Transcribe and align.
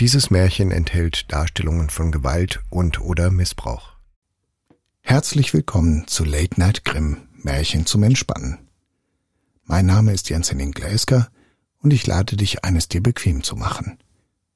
Dieses 0.00 0.30
Märchen 0.30 0.70
enthält 0.70 1.32
Darstellungen 1.32 1.90
von 1.90 2.12
Gewalt 2.12 2.60
und 2.70 3.00
oder 3.00 3.32
Missbrauch. 3.32 3.96
Herzlich 5.00 5.52
willkommen 5.52 6.06
zu 6.06 6.24
Late 6.24 6.60
Night 6.60 6.84
Grimm 6.84 7.26
Märchen 7.32 7.84
zum 7.84 8.04
Entspannen. 8.04 8.58
Mein 9.64 9.86
Name 9.86 10.12
ist 10.12 10.30
Jens-Henning 10.30 10.70
Gläsker 10.70 11.32
und 11.82 11.92
ich 11.92 12.06
lade 12.06 12.36
dich 12.36 12.64
ein, 12.64 12.76
es 12.76 12.86
dir 12.86 13.02
bequem 13.02 13.42
zu 13.42 13.56
machen. 13.56 13.98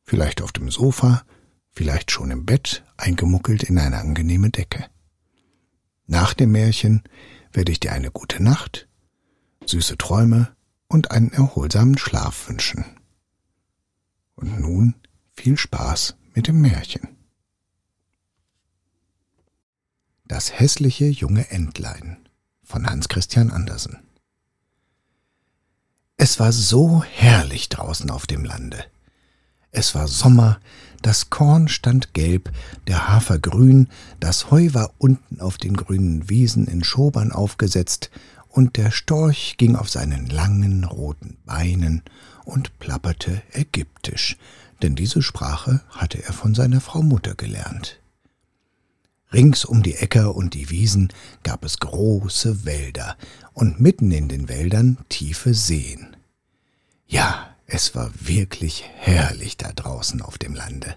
Vielleicht 0.04 0.42
auf 0.42 0.52
dem 0.52 0.70
Sofa, 0.70 1.24
vielleicht 1.72 2.12
schon 2.12 2.30
im 2.30 2.46
Bett, 2.46 2.84
eingemuckelt 2.96 3.64
in 3.64 3.78
eine 3.78 3.98
angenehme 3.98 4.50
Decke. 4.50 4.86
Nach 6.06 6.34
dem 6.34 6.52
Märchen 6.52 7.02
werde 7.52 7.72
ich 7.72 7.80
dir 7.80 7.90
eine 7.90 8.12
gute 8.12 8.40
Nacht, 8.40 8.86
süße 9.66 9.98
Träume 9.98 10.54
und 10.86 11.10
einen 11.10 11.32
erholsamen 11.32 11.98
Schlaf 11.98 12.48
wünschen. 12.48 12.84
Und 14.36 14.60
nun 14.60 14.94
viel 15.42 15.58
Spaß 15.58 16.14
mit 16.36 16.46
dem 16.46 16.60
Märchen. 16.60 17.16
Das 20.28 20.52
hässliche 20.52 21.06
junge 21.06 21.50
Entlein 21.50 22.16
von 22.62 22.86
Hans 22.86 23.08
Christian 23.08 23.50
Andersen. 23.50 23.98
Es 26.16 26.38
war 26.38 26.52
so 26.52 27.02
herrlich 27.02 27.68
draußen 27.70 28.08
auf 28.08 28.28
dem 28.28 28.44
Lande. 28.44 28.84
Es 29.72 29.96
war 29.96 30.06
Sommer, 30.06 30.60
das 31.02 31.28
Korn 31.28 31.66
stand 31.66 32.14
gelb, 32.14 32.52
der 32.86 33.08
Hafer 33.08 33.40
grün, 33.40 33.88
das 34.20 34.52
Heu 34.52 34.68
war 34.74 34.92
unten 34.98 35.40
auf 35.40 35.58
den 35.58 35.76
grünen 35.76 36.28
Wiesen 36.30 36.68
in 36.68 36.84
Schobern 36.84 37.32
aufgesetzt, 37.32 38.12
und 38.48 38.76
der 38.76 38.92
Storch 38.92 39.56
ging 39.56 39.74
auf 39.74 39.90
seinen 39.90 40.26
langen 40.26 40.84
roten 40.84 41.36
Beinen 41.46 42.02
und 42.44 42.78
plapperte 42.78 43.42
ägyptisch, 43.50 44.36
denn 44.82 44.94
diese 44.94 45.22
Sprache 45.22 45.80
hatte 45.90 46.22
er 46.22 46.32
von 46.32 46.54
seiner 46.54 46.80
Frau 46.80 47.02
Mutter 47.02 47.34
gelernt. 47.34 47.98
Rings 49.32 49.64
um 49.64 49.82
die 49.82 49.94
Äcker 49.94 50.34
und 50.34 50.54
die 50.54 50.68
Wiesen 50.68 51.12
gab 51.42 51.64
es 51.64 51.78
große 51.78 52.64
Wälder 52.64 53.16
und 53.54 53.80
mitten 53.80 54.10
in 54.10 54.28
den 54.28 54.48
Wäldern 54.48 54.98
tiefe 55.08 55.54
Seen. 55.54 56.16
Ja, 57.06 57.56
es 57.66 57.94
war 57.94 58.10
wirklich 58.14 58.84
herrlich 58.96 59.56
da 59.56 59.72
draußen 59.72 60.20
auf 60.20 60.36
dem 60.36 60.54
Lande. 60.54 60.96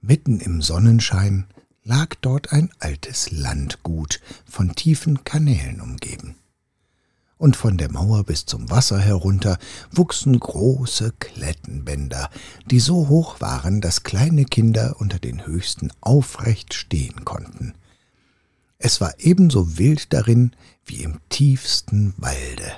Mitten 0.00 0.40
im 0.40 0.62
Sonnenschein 0.62 1.46
lag 1.84 2.14
dort 2.20 2.52
ein 2.52 2.70
altes 2.80 3.30
Landgut 3.30 4.20
von 4.48 4.74
tiefen 4.74 5.22
Kanälen 5.22 5.80
umgeben 5.80 6.34
und 7.40 7.56
von 7.56 7.78
der 7.78 7.90
Mauer 7.90 8.24
bis 8.24 8.44
zum 8.44 8.68
Wasser 8.68 8.98
herunter 8.98 9.58
wuchsen 9.90 10.38
große 10.38 11.14
Klettenbänder, 11.20 12.28
die 12.70 12.80
so 12.80 13.08
hoch 13.08 13.40
waren, 13.40 13.80
dass 13.80 14.02
kleine 14.02 14.44
Kinder 14.44 14.96
unter 14.98 15.18
den 15.18 15.46
höchsten 15.46 15.90
aufrecht 16.02 16.74
stehen 16.74 17.24
konnten. 17.24 17.72
Es 18.76 19.00
war 19.00 19.14
ebenso 19.18 19.78
wild 19.78 20.12
darin 20.12 20.52
wie 20.84 21.02
im 21.02 21.18
tiefsten 21.30 22.12
Walde. 22.18 22.72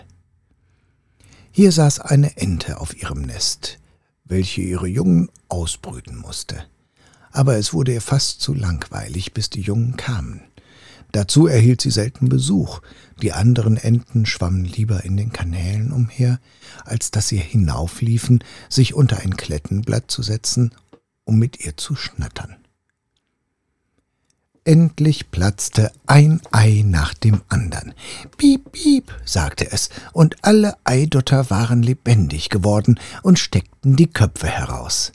Hier 1.51 1.73
saß 1.73 1.99
eine 1.99 2.37
Ente 2.37 2.81
auf 2.81 2.97
ihrem 2.97 3.23
Nest, 3.23 3.81
welche 4.25 4.61
ihre 4.61 4.87
Jungen 4.87 5.29
ausbrüten 5.49 6.17
musste. 6.17 6.65
Aber 7.33 7.57
es 7.57 7.73
wurde 7.73 7.95
ihr 7.95 8.01
fast 8.01 8.41
zu 8.41 8.55
langweilig, 8.55 9.35
bis 9.35 9.51
die 9.51 9.63
Jungen 9.63 9.97
kamen. 9.97 10.52
Dazu 11.13 11.47
erhielt 11.47 11.83
sie 11.83 11.91
selten 11.91 12.29
Besuch. 12.29 12.81
Die 13.21 13.33
anderen 13.33 13.77
Enten 13.77 14.27
schwammen 14.27 14.65
lieber 14.65 15.05
in 15.05 15.17
den 15.17 15.33
Kanälen 15.33 15.93
umher, 15.93 16.41
als 16.85 17.11
dass 17.11 17.29
sie 17.29 17.37
hinaufliefen, 17.37 18.43
sich 18.69 18.95
unter 18.95 19.21
ein 19.21 19.37
Klettenblatt 19.37 20.11
zu 20.11 20.23
setzen, 20.23 20.75
um 21.25 21.39
mit 21.39 21.65
ihr 21.65 21.77
zu 21.77 21.95
schnattern. 21.95 22.57
Endlich 24.65 25.33
platzte 25.33 25.91
ein 26.07 26.41
Ei 26.53 26.85
nach 26.87 27.15
dem 27.15 27.43
andern. 27.49 27.95
Piep, 28.37 28.71
piep, 28.71 29.13
sagte 29.25 29.71
es, 29.73 29.91
und 30.13 30.45
alle 30.45 30.77
Eidotter 30.85 31.51
waren 31.51 31.83
lebendig 31.83 32.49
geworden 32.49 32.99
und 33.23 33.41
steckten 33.41 33.97
die 33.97 34.07
Köpfe 34.07 34.47
heraus. 34.47 35.11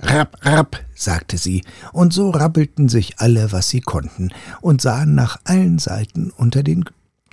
Rapp, 0.00 0.38
rapp, 0.40 0.82
sagte 1.02 1.38
sie, 1.38 1.64
und 1.92 2.12
so 2.12 2.30
rabbelten 2.30 2.88
sich 2.88 3.18
alle, 3.18 3.52
was 3.52 3.68
sie 3.68 3.80
konnten, 3.80 4.30
und 4.60 4.80
sahen 4.80 5.14
nach 5.14 5.40
allen 5.44 5.78
Seiten 5.78 6.30
unter 6.30 6.62
den 6.62 6.84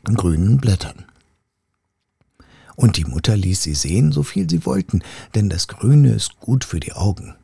grünen 0.04 0.58
Blättern. 0.58 1.06
Und 2.76 2.98
die 2.98 3.06
Mutter 3.06 3.36
ließ 3.36 3.64
sie 3.64 3.74
sehen, 3.74 4.12
so 4.12 4.24
viel 4.24 4.50
sie 4.50 4.66
wollten, 4.66 5.02
denn 5.36 5.50
das 5.50 5.68
Grüne 5.68 6.14
ist 6.14 6.40
gut 6.40 6.64
für 6.64 6.80
die 6.80 6.94
Augen. 6.94 7.36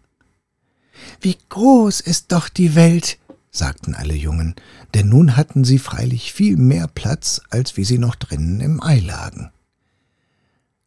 Wie 1.20 1.38
groß 1.50 2.00
ist 2.00 2.32
doch 2.32 2.48
die 2.48 2.74
Welt, 2.76 3.18
sagten 3.52 3.96
alle 3.96 4.16
Jungen, 4.16 4.56
denn 4.94 5.10
nun 5.10 5.36
hatten 5.36 5.64
sie 5.64 5.80
freilich 5.80 6.32
viel 6.32 6.58
mehr 6.58 6.88
Platz, 6.88 7.42
als 7.50 7.76
wie 7.78 7.84
sie 7.84 7.98
noch 7.98 8.16
drinnen 8.16 8.62
im 8.62 8.82
Ei 8.82 9.00
lagen. 9.00 9.52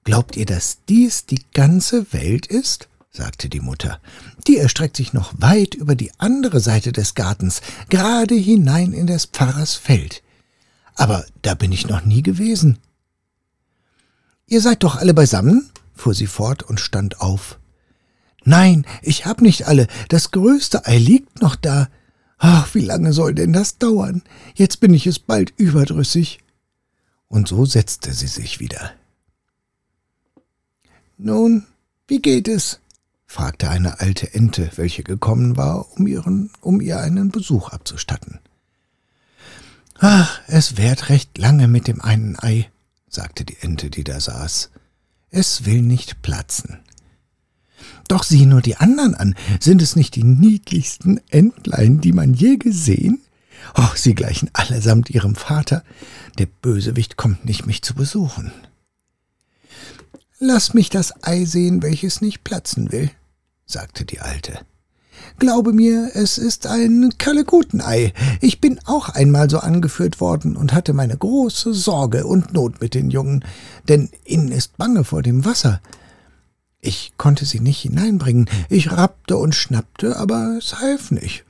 Glaubt 0.05 0.37
ihr, 0.37 0.47
dass 0.47 0.79
dies 0.89 1.27
die 1.27 1.43
ganze 1.53 2.13
Welt 2.15 2.47
ist? 2.47 2.89
Sagte 3.11 3.49
die 3.49 3.61
Mutter, 3.61 4.01
die 4.47 4.59
erstreckt 4.59 4.97
sich 4.97 5.13
noch 5.13 5.33
weit 5.39 5.75
über 5.75 5.95
die 5.95 6.13
andere 6.19 6.61
Seite 6.61 6.93
des 6.93 7.15
Gartens, 7.15 7.61
gerade 7.89 8.35
hinein 8.35 8.93
in 8.93 9.07
des 9.07 9.27
Pfarrers 9.27 9.75
Feld. 9.75 10.23
Aber 10.95 11.25
da 11.43 11.55
bin 11.55 11.73
ich 11.73 11.87
noch 11.89 12.05
nie 12.05 12.23
gewesen. 12.23 12.79
Ihr 14.47 14.61
seid 14.61 14.83
doch 14.83 14.97
alle 14.97 15.15
beisammen? 15.15 15.71
fuhr 15.95 16.15
sie 16.15 16.27
fort 16.27 16.63
und 16.63 16.81
stand 16.81 17.21
auf. 17.21 17.59
Nein, 18.45 18.87
ich 19.03 19.27
hab 19.27 19.41
nicht 19.41 19.67
alle, 19.67 19.89
das 20.09 20.31
größte 20.31 20.87
Ei 20.87 20.97
liegt 20.97 21.43
noch 21.43 21.57
da. 21.57 21.89
Ach, 22.39 22.73
wie 22.75 22.81
lange 22.81 23.13
soll 23.13 23.35
denn 23.35 23.53
das 23.53 23.79
dauern? 23.79 24.23
Jetzt 24.55 24.81
bin 24.81 24.95
ich 24.95 25.07
es 25.07 25.19
bald 25.19 25.53
überdrüssig. 25.57 26.39
Und 27.27 27.49
so 27.49 27.67
setzte 27.67 28.13
sie 28.15 28.29
sich 28.29 28.61
wieder. 28.61 28.93
Nun, 31.19 31.67
wie 32.07 32.23
geht 32.23 32.49
es? 32.49 32.81
Fragte 33.29 33.69
eine 33.69 34.01
alte 34.01 34.35
Ente, 34.35 34.71
welche 34.77 35.05
gekommen 35.05 35.57
war, 35.57 35.93
um, 35.93 36.07
ihren, 36.07 36.51
um 36.61 36.81
ihr 36.81 36.99
einen 36.99 37.31
Besuch 37.31 37.69
abzustatten. 37.69 38.41
Ach, 39.99 40.41
es 40.47 40.77
währt 40.77 41.11
recht 41.11 41.37
lange 41.39 41.69
mit 41.69 41.87
dem 41.87 42.01
einen 42.01 42.39
Ei, 42.39 42.71
sagte 43.09 43.45
die 43.45 43.59
Ente, 43.61 43.91
die 43.91 44.03
da 44.03 44.19
saß. 44.19 44.71
Es 45.31 45.67
will 45.67 45.83
nicht 45.83 46.23
platzen. 46.23 46.81
Doch 48.09 48.23
sieh 48.23 48.47
nur 48.47 48.63
die 48.63 48.77
anderen 48.77 49.15
an. 49.15 49.35
Sind 49.61 49.83
es 49.83 49.95
nicht 49.95 50.17
die 50.17 50.25
niedlichsten 50.25 51.21
Entlein, 51.29 52.01
die 52.01 52.13
man 52.13 52.33
je 52.33 52.57
gesehen? 52.57 53.21
Och, 53.77 53.97
sie 53.97 54.15
gleichen 54.15 54.51
allesamt 54.55 55.11
ihrem 55.11 55.35
Vater. 55.35 55.85
Der 56.39 56.47
Bösewicht 56.47 57.17
kommt 57.17 57.45
nicht, 57.45 57.67
mich 57.67 57.83
zu 57.83 57.95
besuchen. 57.95 58.53
Lass 60.39 60.73
mich 60.73 60.89
das 60.89 61.25
Ei 61.25 61.45
sehen, 61.45 61.83
welches 61.83 62.21
nicht 62.21 62.45
platzen 62.45 62.93
will, 62.93 63.11
sagte 63.69 64.05
die 64.05 64.21
Alte. 64.21 64.59
Glaube 65.39 65.73
mir, 65.73 66.11
es 66.15 66.39
ist 66.39 66.67
ein 66.67 67.13
Kalekutenei. 67.19 68.13
Ich 68.41 68.61
bin 68.61 68.81
auch 68.87 69.11
einmal 69.11 69.49
so 69.51 69.59
angeführt 69.59 70.21
worden 70.21 70.57
und 70.57 70.73
hatte 70.73 70.93
meine 70.95 71.17
große 71.17 71.75
Sorge 71.75 72.27
und 72.27 72.53
Not 72.55 72.81
mit 72.81 72.95
den 72.95 73.11
Jungen, 73.11 73.45
denn 73.89 74.11
ihnen 74.25 74.51
ist 74.51 74.77
bange 74.79 75.05
vor 75.05 75.23
dem 75.23 75.45
Wasser. 75.45 75.81
Ich 76.81 77.13
konnte 77.19 77.45
sie 77.45 77.61
nicht 77.61 77.81
hineinbringen. 77.81 78.49
Ich 78.69 78.93
rappte 78.93 79.37
und 79.37 79.55
schnappte, 79.55 80.17
aber 80.17 80.57
es 80.59 80.81
half 80.81 81.11
nicht. 81.11 81.45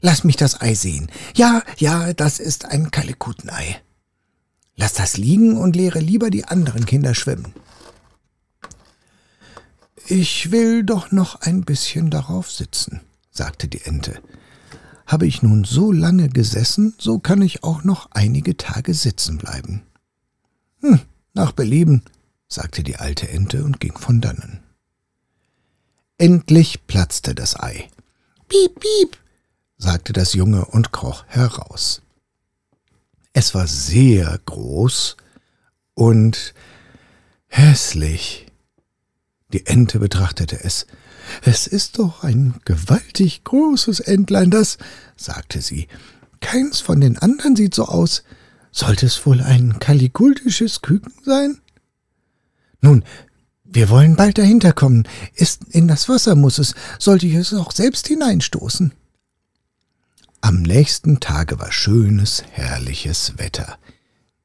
Lass 0.00 0.24
mich 0.24 0.36
das 0.36 0.60
Ei 0.60 0.74
sehen. 0.74 1.10
Ja, 1.34 1.62
ja, 1.78 2.12
das 2.12 2.38
ist 2.38 2.66
ein 2.66 2.90
Kalekutenei. 2.90 3.80
Lass 4.76 4.94
das 4.94 5.16
liegen 5.16 5.56
und 5.56 5.76
lehre 5.76 6.00
lieber 6.00 6.30
die 6.30 6.44
anderen 6.44 6.84
Kinder 6.86 7.14
schwimmen. 7.14 7.54
Ich 10.08 10.52
will 10.52 10.84
doch 10.84 11.10
noch 11.10 11.40
ein 11.40 11.62
bisschen 11.62 12.10
darauf 12.10 12.50
sitzen, 12.50 13.00
sagte 13.32 13.66
die 13.66 13.84
Ente. 13.84 14.20
Habe 15.04 15.26
ich 15.26 15.42
nun 15.42 15.64
so 15.64 15.90
lange 15.90 16.28
gesessen, 16.28 16.94
so 16.98 17.18
kann 17.18 17.42
ich 17.42 17.64
auch 17.64 17.82
noch 17.82 18.10
einige 18.12 18.56
Tage 18.56 18.94
sitzen 18.94 19.38
bleiben. 19.38 19.82
Hm, 20.80 21.00
nach 21.34 21.50
Belieben, 21.50 22.02
sagte 22.48 22.84
die 22.84 22.96
alte 22.96 23.28
Ente 23.28 23.64
und 23.64 23.80
ging 23.80 23.98
von 23.98 24.20
dannen. 24.20 24.60
Endlich 26.18 26.86
platzte 26.86 27.34
das 27.34 27.58
Ei. 27.58 27.88
Piep, 28.48 28.78
piep, 28.78 29.16
sagte 29.76 30.12
das 30.12 30.34
Junge 30.34 30.66
und 30.66 30.92
kroch 30.92 31.24
heraus. 31.26 32.02
Es 33.32 33.54
war 33.54 33.66
sehr 33.66 34.38
groß 34.46 35.16
und 35.94 36.54
hässlich. 37.48 38.45
Die 39.52 39.66
Ente 39.66 39.98
betrachtete 39.98 40.62
es. 40.64 40.86
Es 41.42 41.66
ist 41.66 41.98
doch 41.98 42.22
ein 42.24 42.54
gewaltig 42.64 43.44
großes 43.44 44.00
Entlein, 44.00 44.50
das, 44.50 44.78
sagte 45.16 45.60
sie. 45.60 45.88
Keins 46.40 46.80
von 46.80 47.00
den 47.00 47.18
anderen 47.18 47.56
sieht 47.56 47.74
so 47.74 47.86
aus. 47.86 48.22
Sollte 48.72 49.06
es 49.06 49.24
wohl 49.24 49.40
ein 49.40 49.78
kalikultisches 49.78 50.82
Küken 50.82 51.12
sein? 51.24 51.58
Nun, 52.80 53.04
Wir 53.68 53.90
wollen 53.90 54.14
bald 54.16 54.38
dahinter 54.38 54.72
kommen. 54.72 55.08
Ist 55.34 55.64
in 55.70 55.88
das 55.88 56.08
Wasser 56.08 56.34
muss 56.36 56.58
es, 56.58 56.74
sollte 56.98 57.26
ich 57.26 57.34
es 57.34 57.52
auch 57.52 57.72
selbst 57.72 58.06
hineinstoßen. 58.06 58.92
Am 60.40 60.62
nächsten 60.62 61.18
Tage 61.18 61.58
war 61.58 61.72
schönes, 61.72 62.44
herrliches 62.52 63.38
Wetter. 63.38 63.78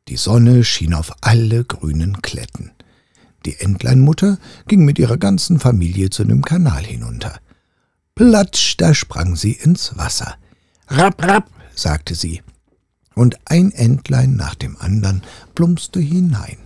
Die 0.08 0.18
Sonne 0.18 0.64
schien 0.64 0.94
auf 0.96 1.14
alle 1.22 1.64
grünen 1.64 2.22
Kletten. 2.22 2.72
Die 3.46 3.60
Entleinmutter 3.60 4.38
ging 4.68 4.86
mit 4.86 5.00
ihrer 5.00 5.18
ganzen 5.18 5.60
Familie 5.60 6.10
zu 6.10 6.24
dem 6.24 6.44
Kanal 6.44 6.84
hinunter. 6.84 7.40
Platsch, 8.16 8.76
da 8.78 8.94
sprang 8.94 9.36
sie 9.36 9.54
ins 9.54 9.98
Wasser. 9.98 10.36
Rapp, 10.88 11.24
rapp, 11.24 11.50
sagte 11.74 12.14
sie, 12.14 12.42
und 13.16 13.40
ein 13.46 13.72
Entlein 13.72 14.36
nach 14.36 14.56
dem 14.56 14.78
andern 14.78 15.24
plumpste 15.56 16.00
hinein. 16.00 16.58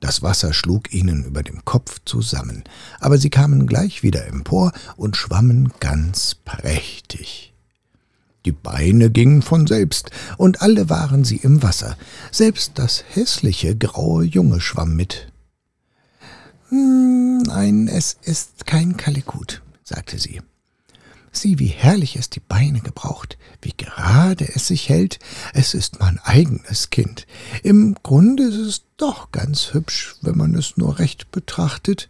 Das 0.00 0.22
Wasser 0.22 0.52
schlug 0.52 0.92
ihnen 0.92 1.24
über 1.24 1.42
dem 1.42 1.64
Kopf 1.64 1.98
zusammen, 2.04 2.64
aber 3.00 3.16
sie 3.18 3.30
kamen 3.30 3.66
gleich 3.66 4.02
wieder 4.02 4.26
empor 4.26 4.72
und 4.96 5.16
schwammen 5.16 5.72
ganz 5.80 6.34
prächtig. 6.34 7.54
Die 8.44 8.52
Beine 8.52 9.10
gingen 9.10 9.40
von 9.40 9.66
selbst, 9.66 10.10
und 10.36 10.60
alle 10.60 10.90
waren 10.90 11.24
sie 11.24 11.36
im 11.36 11.62
Wasser, 11.62 11.96
selbst 12.30 12.72
das 12.74 13.02
hässliche 13.14 13.74
graue 13.74 14.24
Junge 14.24 14.60
schwamm 14.60 14.94
mit. 14.94 15.32
Hm, 16.74 17.38
nein, 17.46 17.86
es 17.86 18.16
ist 18.22 18.66
kein 18.66 18.96
Kalikut, 18.96 19.62
sagte 19.84 20.18
sie. 20.18 20.42
Sieh, 21.30 21.60
wie 21.60 21.68
herrlich 21.68 22.16
es 22.16 22.30
die 22.30 22.40
Beine 22.40 22.80
gebraucht, 22.80 23.38
wie 23.62 23.74
gerade 23.76 24.44
es 24.56 24.66
sich 24.66 24.88
hält. 24.88 25.20
Es 25.52 25.74
ist 25.74 26.00
mein 26.00 26.18
eigenes 26.24 26.90
Kind. 26.90 27.28
Im 27.62 27.94
Grunde 28.02 28.42
ist 28.42 28.56
es 28.56 28.82
doch 28.96 29.30
ganz 29.30 29.72
hübsch, 29.72 30.16
wenn 30.22 30.36
man 30.36 30.56
es 30.56 30.76
nur 30.76 30.98
recht 30.98 31.30
betrachtet. 31.30 32.08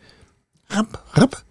Rapp, 0.70 1.04
rapp. 1.12 1.44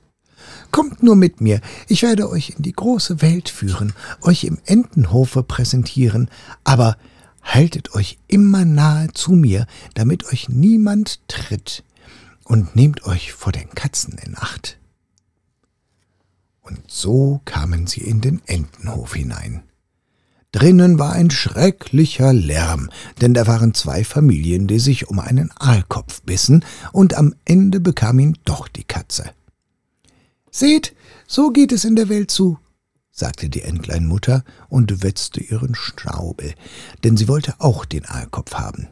Kommt 0.71 1.03
nur 1.03 1.15
mit 1.15 1.39
mir, 1.39 1.61
ich 1.87 2.01
werde 2.01 2.31
euch 2.31 2.55
in 2.57 2.63
die 2.63 2.73
große 2.73 3.21
Welt 3.21 3.47
führen, 3.47 3.93
euch 4.21 4.43
im 4.43 4.57
Entenhofe 4.65 5.43
präsentieren, 5.43 6.31
aber 6.63 6.97
haltet 7.43 7.93
euch 7.93 8.17
immer 8.27 8.65
nahe 8.65 9.13
zu 9.13 9.33
mir, 9.33 9.67
damit 9.93 10.25
euch 10.25 10.49
niemand 10.49 11.19
tritt, 11.27 11.83
und 12.45 12.75
nehmt 12.75 13.05
euch 13.05 13.33
vor 13.33 13.51
den 13.51 13.69
Katzen 13.69 14.17
in 14.17 14.37
Acht. 14.37 14.79
Und 16.61 16.79
so 16.87 17.41
kamen 17.45 17.87
sie 17.87 18.01
in 18.01 18.21
den 18.21 18.41
Entenhof 18.45 19.13
hinein. 19.13 19.63
Drinnen 20.53 20.99
war 20.99 21.13
ein 21.13 21.31
schrecklicher 21.31 22.31
Lärm, 22.31 22.89
denn 23.21 23.33
da 23.33 23.47
waren 23.47 23.73
zwei 23.73 24.03
Familien, 24.03 24.67
die 24.67 24.79
sich 24.79 25.09
um 25.09 25.19
einen 25.19 25.51
Aalkopf 25.57 26.21
bissen, 26.21 26.63
und 26.91 27.15
am 27.15 27.33
Ende 27.43 27.79
bekam 27.79 28.19
ihn 28.19 28.37
doch 28.45 28.67
die 28.67 28.83
Katze. 28.83 29.31
Seht, 30.51 30.95
so 31.27 31.49
geht 31.49 31.71
es 31.71 31.85
in 31.85 31.95
der 31.95 32.07
Welt 32.07 32.29
zu, 32.29 32.59
sagte 33.09 33.49
die 33.49 33.63
Entleinmutter 33.63 34.43
und 34.69 35.01
wetzte 35.01 35.41
ihren 35.41 35.73
Schnaubel, 35.73 36.53
denn 37.03 37.17
sie 37.17 37.27
wollte 37.27 37.55
auch 37.57 37.83
den 37.83 38.05
Aalkopf 38.05 38.53
haben. 38.53 38.89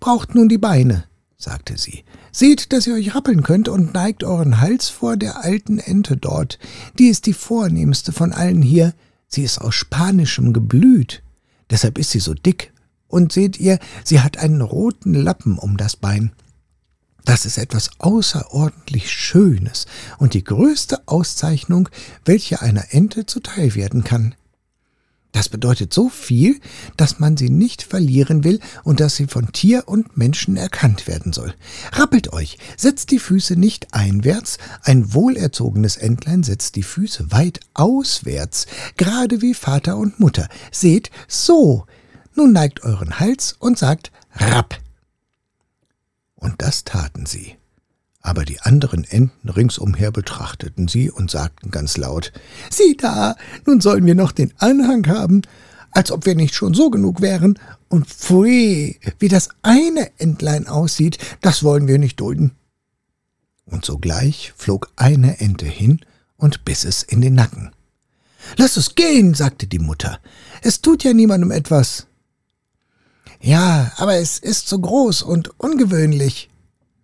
Braucht 0.00 0.34
nun 0.34 0.48
die 0.48 0.58
Beine, 0.58 1.04
sagte 1.38 1.78
sie. 1.78 2.04
Seht, 2.32 2.72
dass 2.72 2.86
ihr 2.88 2.94
euch 2.94 3.14
rappeln 3.14 3.44
könnt 3.44 3.68
und 3.68 3.94
neigt 3.94 4.24
euren 4.24 4.60
Hals 4.60 4.88
vor 4.88 5.16
der 5.16 5.44
alten 5.44 5.78
Ente 5.78 6.16
dort. 6.16 6.58
Die 6.98 7.06
ist 7.06 7.26
die 7.26 7.32
vornehmste 7.32 8.12
von 8.12 8.32
allen 8.32 8.60
hier. 8.60 8.92
Sie 9.28 9.44
ist 9.44 9.58
aus 9.58 9.76
spanischem 9.76 10.52
Geblüt. 10.52 11.22
Deshalb 11.70 11.96
ist 11.96 12.10
sie 12.10 12.18
so 12.18 12.34
dick. 12.34 12.72
Und 13.06 13.32
seht 13.32 13.58
ihr, 13.58 13.78
sie 14.04 14.20
hat 14.20 14.38
einen 14.38 14.60
roten 14.60 15.14
Lappen 15.14 15.58
um 15.58 15.76
das 15.76 15.94
Bein. 15.96 16.32
Das 17.24 17.46
ist 17.46 17.56
etwas 17.56 17.90
außerordentlich 17.98 19.10
Schönes 19.10 19.86
und 20.18 20.34
die 20.34 20.44
größte 20.44 21.06
Auszeichnung, 21.06 21.88
welche 22.24 22.62
einer 22.62 22.92
Ente 22.92 23.26
zuteil 23.26 23.74
werden 23.74 24.02
kann. 24.02 24.34
Das 25.32 25.50
bedeutet 25.50 25.92
so 25.92 26.08
viel, 26.08 26.58
dass 26.96 27.18
man 27.18 27.36
sie 27.36 27.50
nicht 27.50 27.82
verlieren 27.82 28.44
will 28.44 28.60
und 28.82 28.98
dass 28.98 29.16
sie 29.16 29.26
von 29.26 29.52
Tier 29.52 29.84
und 29.86 30.16
Menschen 30.16 30.56
erkannt 30.56 31.06
werden 31.06 31.32
soll. 31.32 31.54
Rappelt 31.92 32.32
euch, 32.32 32.58
setzt 32.76 33.10
die 33.10 33.18
Füße 33.18 33.54
nicht 33.56 33.92
einwärts, 33.92 34.58
ein 34.82 35.12
wohlerzogenes 35.12 35.96
Entlein 35.96 36.42
setzt 36.42 36.76
die 36.76 36.82
Füße 36.82 37.30
weit 37.30 37.60
auswärts, 37.74 38.66
gerade 38.96 39.42
wie 39.42 39.54
Vater 39.54 39.98
und 39.98 40.18
Mutter. 40.18 40.48
Seht, 40.72 41.10
so. 41.28 41.84
Nun 42.34 42.52
neigt 42.52 42.82
euren 42.82 43.20
Hals 43.20 43.54
und 43.58 43.78
sagt 43.78 44.10
Rapp. 44.34 44.78
Und 46.36 46.62
das 46.62 46.84
taten 46.84 47.26
sie. 47.26 47.57
Aber 48.28 48.44
die 48.44 48.60
anderen 48.60 49.04
Enten 49.04 49.48
ringsumher 49.48 50.10
betrachteten 50.10 50.86
sie 50.86 51.10
und 51.10 51.30
sagten 51.30 51.70
ganz 51.70 51.96
laut 51.96 52.30
Sieh 52.68 52.94
da, 52.94 53.36
nun 53.64 53.80
sollen 53.80 54.04
wir 54.04 54.14
noch 54.14 54.32
den 54.32 54.52
Anhang 54.58 55.08
haben, 55.08 55.40
als 55.92 56.12
ob 56.12 56.26
wir 56.26 56.34
nicht 56.34 56.54
schon 56.54 56.74
so 56.74 56.90
genug 56.90 57.22
wären, 57.22 57.58
und 57.88 58.06
pfui, 58.06 59.00
wie 59.18 59.28
das 59.28 59.48
eine 59.62 60.10
Entlein 60.20 60.66
aussieht, 60.66 61.16
das 61.40 61.64
wollen 61.64 61.88
wir 61.88 61.98
nicht 61.98 62.20
dulden. 62.20 62.50
Und 63.64 63.86
sogleich 63.86 64.52
flog 64.54 64.92
eine 64.96 65.40
Ente 65.40 65.64
hin 65.64 66.00
und 66.36 66.66
biss 66.66 66.84
es 66.84 67.02
in 67.02 67.22
den 67.22 67.34
Nacken. 67.34 67.70
Lass 68.58 68.76
es 68.76 68.94
gehen, 68.94 69.32
sagte 69.32 69.66
die 69.66 69.78
Mutter. 69.78 70.20
Es 70.60 70.82
tut 70.82 71.02
ja 71.02 71.14
niemandem 71.14 71.50
etwas. 71.50 72.06
Ja, 73.40 73.90
aber 73.96 74.16
es 74.16 74.38
ist 74.38 74.68
so 74.68 74.78
groß 74.78 75.22
und 75.22 75.58
ungewöhnlich, 75.58 76.50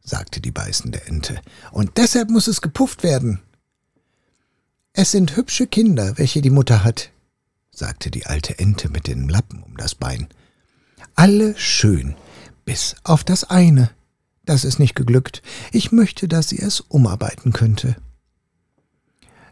sagte 0.04 0.40
die 0.40 0.52
beißende 0.52 1.06
Ente, 1.06 1.40
und 1.72 1.96
deshalb 1.96 2.30
muss 2.30 2.46
es 2.46 2.60
gepufft 2.60 3.02
werden. 3.02 3.40
Es 4.92 5.10
sind 5.10 5.36
hübsche 5.36 5.66
Kinder, 5.66 6.18
welche 6.18 6.42
die 6.42 6.50
Mutter 6.50 6.84
hat, 6.84 7.10
sagte 7.72 8.10
die 8.10 8.26
alte 8.26 8.58
Ente 8.58 8.88
mit 8.88 9.08
den 9.08 9.28
Lappen 9.28 9.62
um 9.62 9.76
das 9.76 9.94
Bein. 9.96 10.28
Alle 11.16 11.56
schön, 11.56 12.14
bis 12.64 12.94
auf 13.02 13.24
das 13.24 13.44
eine. 13.44 13.90
Das 14.44 14.64
ist 14.64 14.78
nicht 14.78 14.94
geglückt. 14.94 15.42
Ich 15.72 15.90
möchte, 15.90 16.28
dass 16.28 16.50
sie 16.50 16.58
es 16.58 16.80
umarbeiten 16.80 17.52
könnte. 17.52 17.96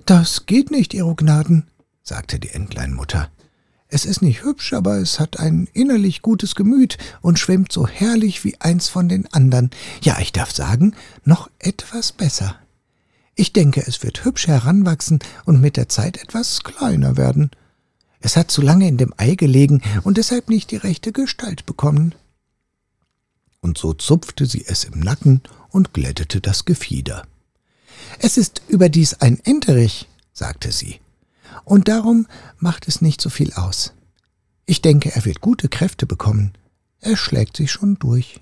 Das 0.04 0.46
geht 0.46 0.70
nicht, 0.70 0.92
Ihro 0.94 1.14
Gnaden, 1.14 1.70
sagte 2.02 2.38
die 2.38 2.50
Entleinmutter. 2.50 3.30
Es 3.94 4.06
ist 4.06 4.22
nicht 4.22 4.42
hübsch, 4.42 4.72
aber 4.72 4.96
es 4.96 5.20
hat 5.20 5.38
ein 5.38 5.68
innerlich 5.74 6.22
gutes 6.22 6.54
Gemüt 6.54 6.96
und 7.20 7.38
schwimmt 7.38 7.72
so 7.72 7.86
herrlich 7.86 8.42
wie 8.42 8.58
eins 8.58 8.88
von 8.88 9.06
den 9.06 9.30
anderen. 9.34 9.68
Ja, 10.00 10.18
ich 10.18 10.32
darf 10.32 10.50
sagen, 10.50 10.96
noch 11.26 11.50
etwas 11.58 12.10
besser. 12.12 12.56
Ich 13.34 13.52
denke, 13.52 13.84
es 13.86 14.02
wird 14.02 14.24
hübsch 14.24 14.46
heranwachsen 14.46 15.18
und 15.44 15.60
mit 15.60 15.76
der 15.76 15.90
Zeit 15.90 16.16
etwas 16.16 16.62
kleiner 16.62 17.18
werden. 17.18 17.50
Es 18.20 18.34
hat 18.34 18.50
zu 18.50 18.62
lange 18.62 18.88
in 18.88 18.96
dem 18.96 19.12
Ei 19.18 19.34
gelegen 19.34 19.82
und 20.04 20.16
deshalb 20.16 20.48
nicht 20.48 20.70
die 20.70 20.76
rechte 20.76 21.12
Gestalt 21.12 21.66
bekommen. 21.66 22.14
Und 23.60 23.76
so 23.76 23.92
zupfte 23.92 24.46
sie 24.46 24.64
es 24.66 24.84
im 24.84 25.00
Nacken 25.00 25.42
und 25.68 25.92
glättete 25.92 26.40
das 26.40 26.64
Gefieder. 26.64 27.26
Es 28.20 28.38
ist 28.38 28.62
überdies 28.68 29.20
ein 29.20 29.38
Enterich, 29.44 30.08
sagte 30.32 30.72
sie 30.72 31.01
und 31.64 31.88
darum 31.88 32.26
macht 32.58 32.88
es 32.88 33.00
nicht 33.00 33.20
so 33.20 33.30
viel 33.30 33.52
aus. 33.54 33.92
Ich 34.66 34.82
denke, 34.82 35.14
er 35.14 35.24
wird 35.24 35.40
gute 35.40 35.68
Kräfte 35.68 36.06
bekommen. 36.06 36.52
Er 37.00 37.16
schlägt 37.16 37.56
sich 37.56 37.70
schon 37.70 37.96
durch. 37.98 38.40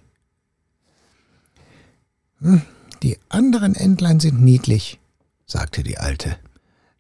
Hm, 2.41 2.63
die 3.03 3.19
anderen 3.29 3.75
Entlein 3.75 4.21
sind 4.21 4.41
niedlich, 4.41 5.01
sagte 5.47 5.83
die 5.83 5.99
Alte. 5.99 6.37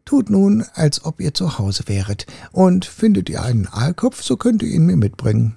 Tut 0.04 0.30
nun, 0.30 0.64
als 0.74 1.04
ob 1.04 1.20
ihr 1.20 1.34
zu 1.34 1.58
Hause 1.58 1.84
wäret, 1.86 2.26
und 2.52 2.84
findet 2.84 3.28
ihr 3.28 3.42
einen 3.42 3.66
Aalkopf, 3.66 4.22
so 4.22 4.36
könnt 4.36 4.62
ihr 4.62 4.68
ihn 4.68 4.86
mir 4.86 4.96
mitbringen. 4.96 5.56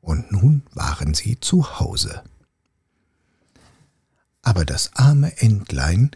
Und 0.00 0.32
nun 0.32 0.62
waren 0.72 1.14
sie 1.14 1.38
zu 1.38 1.78
Hause. 1.78 2.22
Aber 4.42 4.64
das 4.64 4.94
arme 4.94 5.36
Entlein 5.40 6.10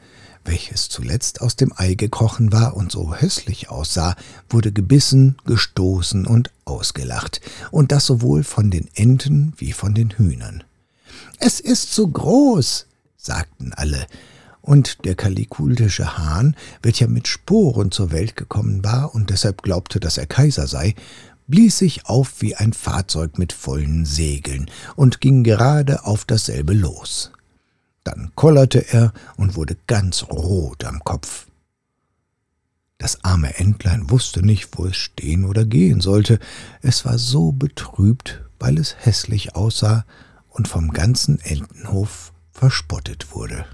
welches 0.46 0.88
zuletzt 0.88 1.40
aus 1.40 1.56
dem 1.56 1.72
Ei 1.76 1.94
gekrochen 1.94 2.52
war 2.52 2.76
und 2.76 2.92
so 2.92 3.14
hässlich 3.14 3.68
aussah, 3.68 4.16
wurde 4.48 4.72
gebissen, 4.72 5.36
gestoßen 5.44 6.26
und 6.26 6.50
ausgelacht, 6.64 7.40
und 7.70 7.92
das 7.92 8.06
sowohl 8.06 8.44
von 8.44 8.70
den 8.70 8.88
Enten 8.94 9.52
wie 9.56 9.72
von 9.72 9.94
den 9.94 10.10
Hühnern. 10.10 10.64
Es 11.38 11.60
ist 11.60 11.92
zu 11.92 12.08
groß, 12.08 12.86
sagten 13.16 13.72
alle, 13.72 14.06
und 14.62 15.04
der 15.04 15.14
kalikultische 15.14 16.18
Hahn, 16.18 16.56
welcher 16.82 17.06
mit 17.06 17.28
Sporen 17.28 17.92
zur 17.92 18.10
Welt 18.10 18.36
gekommen 18.36 18.84
war 18.84 19.14
und 19.14 19.30
deshalb 19.30 19.62
glaubte, 19.62 20.00
dass 20.00 20.18
er 20.18 20.26
Kaiser 20.26 20.66
sei, 20.66 20.94
blies 21.46 21.78
sich 21.78 22.06
auf 22.06 22.40
wie 22.40 22.56
ein 22.56 22.72
Fahrzeug 22.72 23.38
mit 23.38 23.52
vollen 23.52 24.04
Segeln 24.04 24.68
und 24.96 25.20
ging 25.20 25.44
gerade 25.44 26.04
auf 26.04 26.24
dasselbe 26.24 26.72
los. 26.72 27.30
Dann 28.06 28.30
kollerte 28.36 28.92
er 28.92 29.12
und 29.36 29.56
wurde 29.56 29.76
ganz 29.88 30.22
rot 30.22 30.84
am 30.84 31.02
Kopf. 31.02 31.48
Das 32.98 33.24
arme 33.24 33.58
Entlein 33.58 34.10
wusste 34.10 34.46
nicht, 34.46 34.68
wo 34.78 34.86
es 34.86 34.96
stehen 34.96 35.44
oder 35.44 35.64
gehen 35.64 36.00
sollte. 36.00 36.38
Es 36.82 37.04
war 37.04 37.18
so 37.18 37.50
betrübt, 37.50 38.44
weil 38.60 38.78
es 38.78 38.94
hässlich 38.96 39.56
aussah 39.56 40.04
und 40.50 40.68
vom 40.68 40.92
ganzen 40.92 41.40
Entenhof 41.40 42.32
verspottet 42.52 43.34
wurde. 43.34 43.66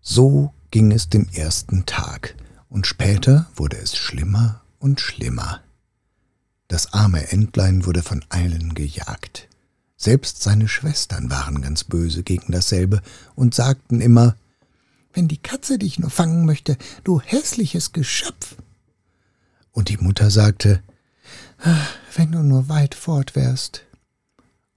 So 0.00 0.52
ging 0.72 0.90
es 0.90 1.08
den 1.08 1.32
ersten 1.32 1.86
Tag, 1.86 2.34
und 2.68 2.88
später 2.88 3.46
wurde 3.54 3.76
es 3.76 3.96
schlimmer 3.96 4.62
und 4.80 5.00
schlimmer. 5.00 5.60
Das 6.68 6.92
arme 6.92 7.30
Entlein 7.30 7.86
wurde 7.86 8.02
von 8.02 8.24
allen 8.28 8.74
gejagt. 8.74 9.48
Selbst 9.96 10.42
seine 10.42 10.68
Schwestern 10.68 11.30
waren 11.30 11.62
ganz 11.62 11.84
böse 11.84 12.22
gegen 12.22 12.52
dasselbe 12.52 13.00
und 13.34 13.54
sagten 13.54 14.00
immer 14.00 14.36
Wenn 15.12 15.28
die 15.28 15.38
Katze 15.38 15.78
dich 15.78 15.98
nur 15.98 16.10
fangen 16.10 16.44
möchte, 16.44 16.76
du 17.04 17.20
hässliches 17.20 17.92
Geschöpf. 17.92 18.56
Und 19.72 19.88
die 19.88 19.96
Mutter 19.96 20.30
sagte 20.30 20.82
ah, 21.62 21.86
Wenn 22.14 22.32
du 22.32 22.42
nur 22.42 22.68
weit 22.68 22.94
fort 22.94 23.36
wärst. 23.36 23.82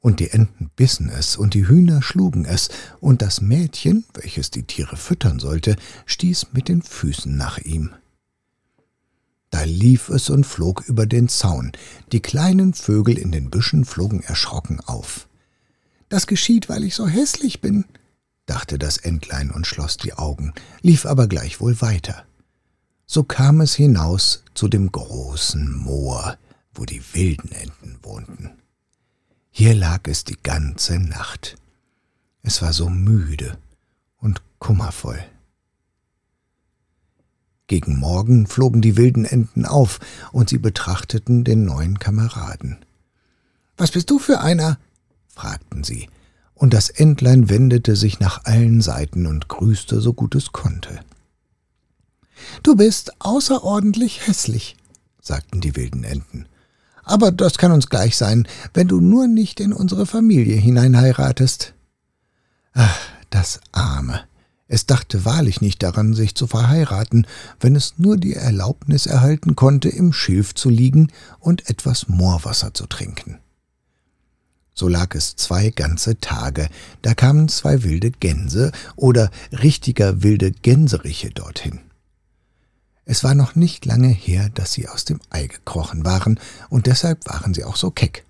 Und 0.01 0.21
die 0.21 0.29
Enten 0.29 0.69
bissen 0.77 1.09
es, 1.09 1.35
und 1.35 1.53
die 1.53 1.67
Hühner 1.67 2.01
schlugen 2.01 2.45
es, 2.45 2.69
und 3.01 3.21
das 3.21 3.41
Mädchen, 3.41 4.05
welches 4.13 4.49
die 4.49 4.63
Tiere 4.63 4.95
füttern 4.95 5.39
sollte, 5.39 5.75
stieß 6.05 6.47
mit 6.53 6.69
den 6.69 6.81
Füßen 6.81 7.35
nach 7.35 7.57
ihm. 7.57 7.91
Da 9.49 9.63
lief 9.63 10.09
es 10.09 10.29
und 10.29 10.45
flog 10.45 10.83
über 10.87 11.05
den 11.05 11.27
Zaun. 11.27 11.71
Die 12.11 12.19
kleinen 12.19 12.73
Vögel 12.73 13.17
in 13.17 13.31
den 13.31 13.49
Büschen 13.49 13.85
flogen 13.85 14.21
erschrocken 14.21 14.79
auf. 14.79 15.27
Das 16.07 16.27
geschieht, 16.27 16.69
weil 16.69 16.83
ich 16.83 16.95
so 16.95 17.07
hässlich 17.07 17.61
bin, 17.61 17.85
dachte 18.45 18.79
das 18.79 18.97
Entlein 18.97 19.51
und 19.51 19.67
schloss 19.67 19.97
die 19.97 20.13
Augen, 20.13 20.53
lief 20.81 21.05
aber 21.05 21.27
gleichwohl 21.27 21.81
weiter. 21.81 22.25
So 23.05 23.23
kam 23.23 23.61
es 23.61 23.75
hinaus 23.75 24.43
zu 24.53 24.67
dem 24.67 24.91
großen 24.91 25.71
Moor, 25.71 26.37
wo 26.73 26.85
die 26.85 27.01
wilden 27.13 27.51
Enten 27.51 27.97
wohnten. 28.03 28.51
Hier 29.51 29.73
lag 29.73 30.01
es 30.07 30.23
die 30.23 30.37
ganze 30.41 30.99
Nacht. 30.99 31.57
Es 32.43 32.61
war 32.61 32.71
so 32.71 32.89
müde 32.89 33.57
und 34.17 34.41
kummervoll. 34.59 35.23
Gegen 37.69 37.99
Morgen 37.99 38.47
flogen 38.47 38.81
die 38.81 38.97
wilden 38.97 39.25
Enten 39.25 39.63
auf, 39.63 39.99
und 40.31 40.49
sie 40.49 40.57
betrachteten 40.57 41.43
den 41.43 41.65
neuen 41.65 41.99
Kameraden. 41.99 42.79
Was 43.77 43.91
bist 43.91 44.09
du 44.09 44.17
für 44.17 44.41
einer? 44.41 44.79
fragten 45.27 45.83
sie, 45.83 46.09
und 46.55 46.73
das 46.73 46.89
Entlein 46.89 47.47
wendete 47.47 47.95
sich 47.95 48.19
nach 48.19 48.43
allen 48.45 48.81
Seiten 48.81 49.27
und 49.27 49.49
grüßte 49.49 50.01
so 50.01 50.13
gut 50.13 50.33
es 50.33 50.51
konnte. 50.51 50.99
Du 52.63 52.75
bist 52.75 53.13
außerordentlich 53.21 54.25
hässlich, 54.25 54.75
sagten 55.21 55.61
die 55.61 55.75
wilden 55.75 56.03
Enten. 56.03 56.47
Aber 57.03 57.31
das 57.31 57.59
kann 57.59 57.71
uns 57.71 57.87
gleich 57.87 58.17
sein, 58.17 58.47
wenn 58.73 58.87
du 58.87 58.99
nur 58.99 59.27
nicht 59.27 59.59
in 59.59 59.73
unsere 59.73 60.07
Familie 60.07 60.55
hineinheiratest. 60.55 61.75
Ach, 62.73 62.99
das 63.29 63.61
Arme. 63.71 64.28
Es 64.71 64.85
dachte 64.85 65.25
wahrlich 65.25 65.61
nicht 65.61 65.81
daran, 65.81 66.13
sich 66.13 66.35
zu 66.35 66.45
verheiraten, 66.45 67.25
wenn 67.59 67.75
es 67.75 67.95
nur 67.97 68.17
die 68.17 68.35
Erlaubnis 68.35 69.07
erhalten 69.07 69.55
konnte, 69.55 69.89
im 69.89 70.13
Schilf 70.13 70.53
zu 70.53 70.69
liegen 70.69 71.11
und 71.39 71.67
etwas 71.71 72.07
Moorwasser 72.07 72.75
zu 72.75 72.85
trinken. 72.85 73.39
So 74.75 74.87
lag 74.87 75.15
es 75.15 75.35
zwei 75.35 75.71
ganze 75.71 76.19
Tage, 76.19 76.69
da 77.01 77.15
kamen 77.15 77.49
zwei 77.49 77.83
wilde 77.83 78.11
Gänse 78.11 78.71
oder 78.95 79.31
richtiger 79.51 80.21
wilde 80.21 80.51
Gänseriche 80.51 81.31
dorthin. 81.31 81.79
Es 83.05 83.23
war 83.23 83.33
noch 83.33 83.55
nicht 83.55 83.87
lange 83.87 84.09
her, 84.09 84.49
dass 84.53 84.73
sie 84.73 84.87
aus 84.87 85.03
dem 85.03 85.19
Ei 85.31 85.47
gekrochen 85.47 86.05
waren, 86.05 86.39
und 86.69 86.85
deshalb 86.85 87.25
waren 87.25 87.55
sie 87.55 87.63
auch 87.63 87.75
so 87.75 87.89
keck. 87.89 88.23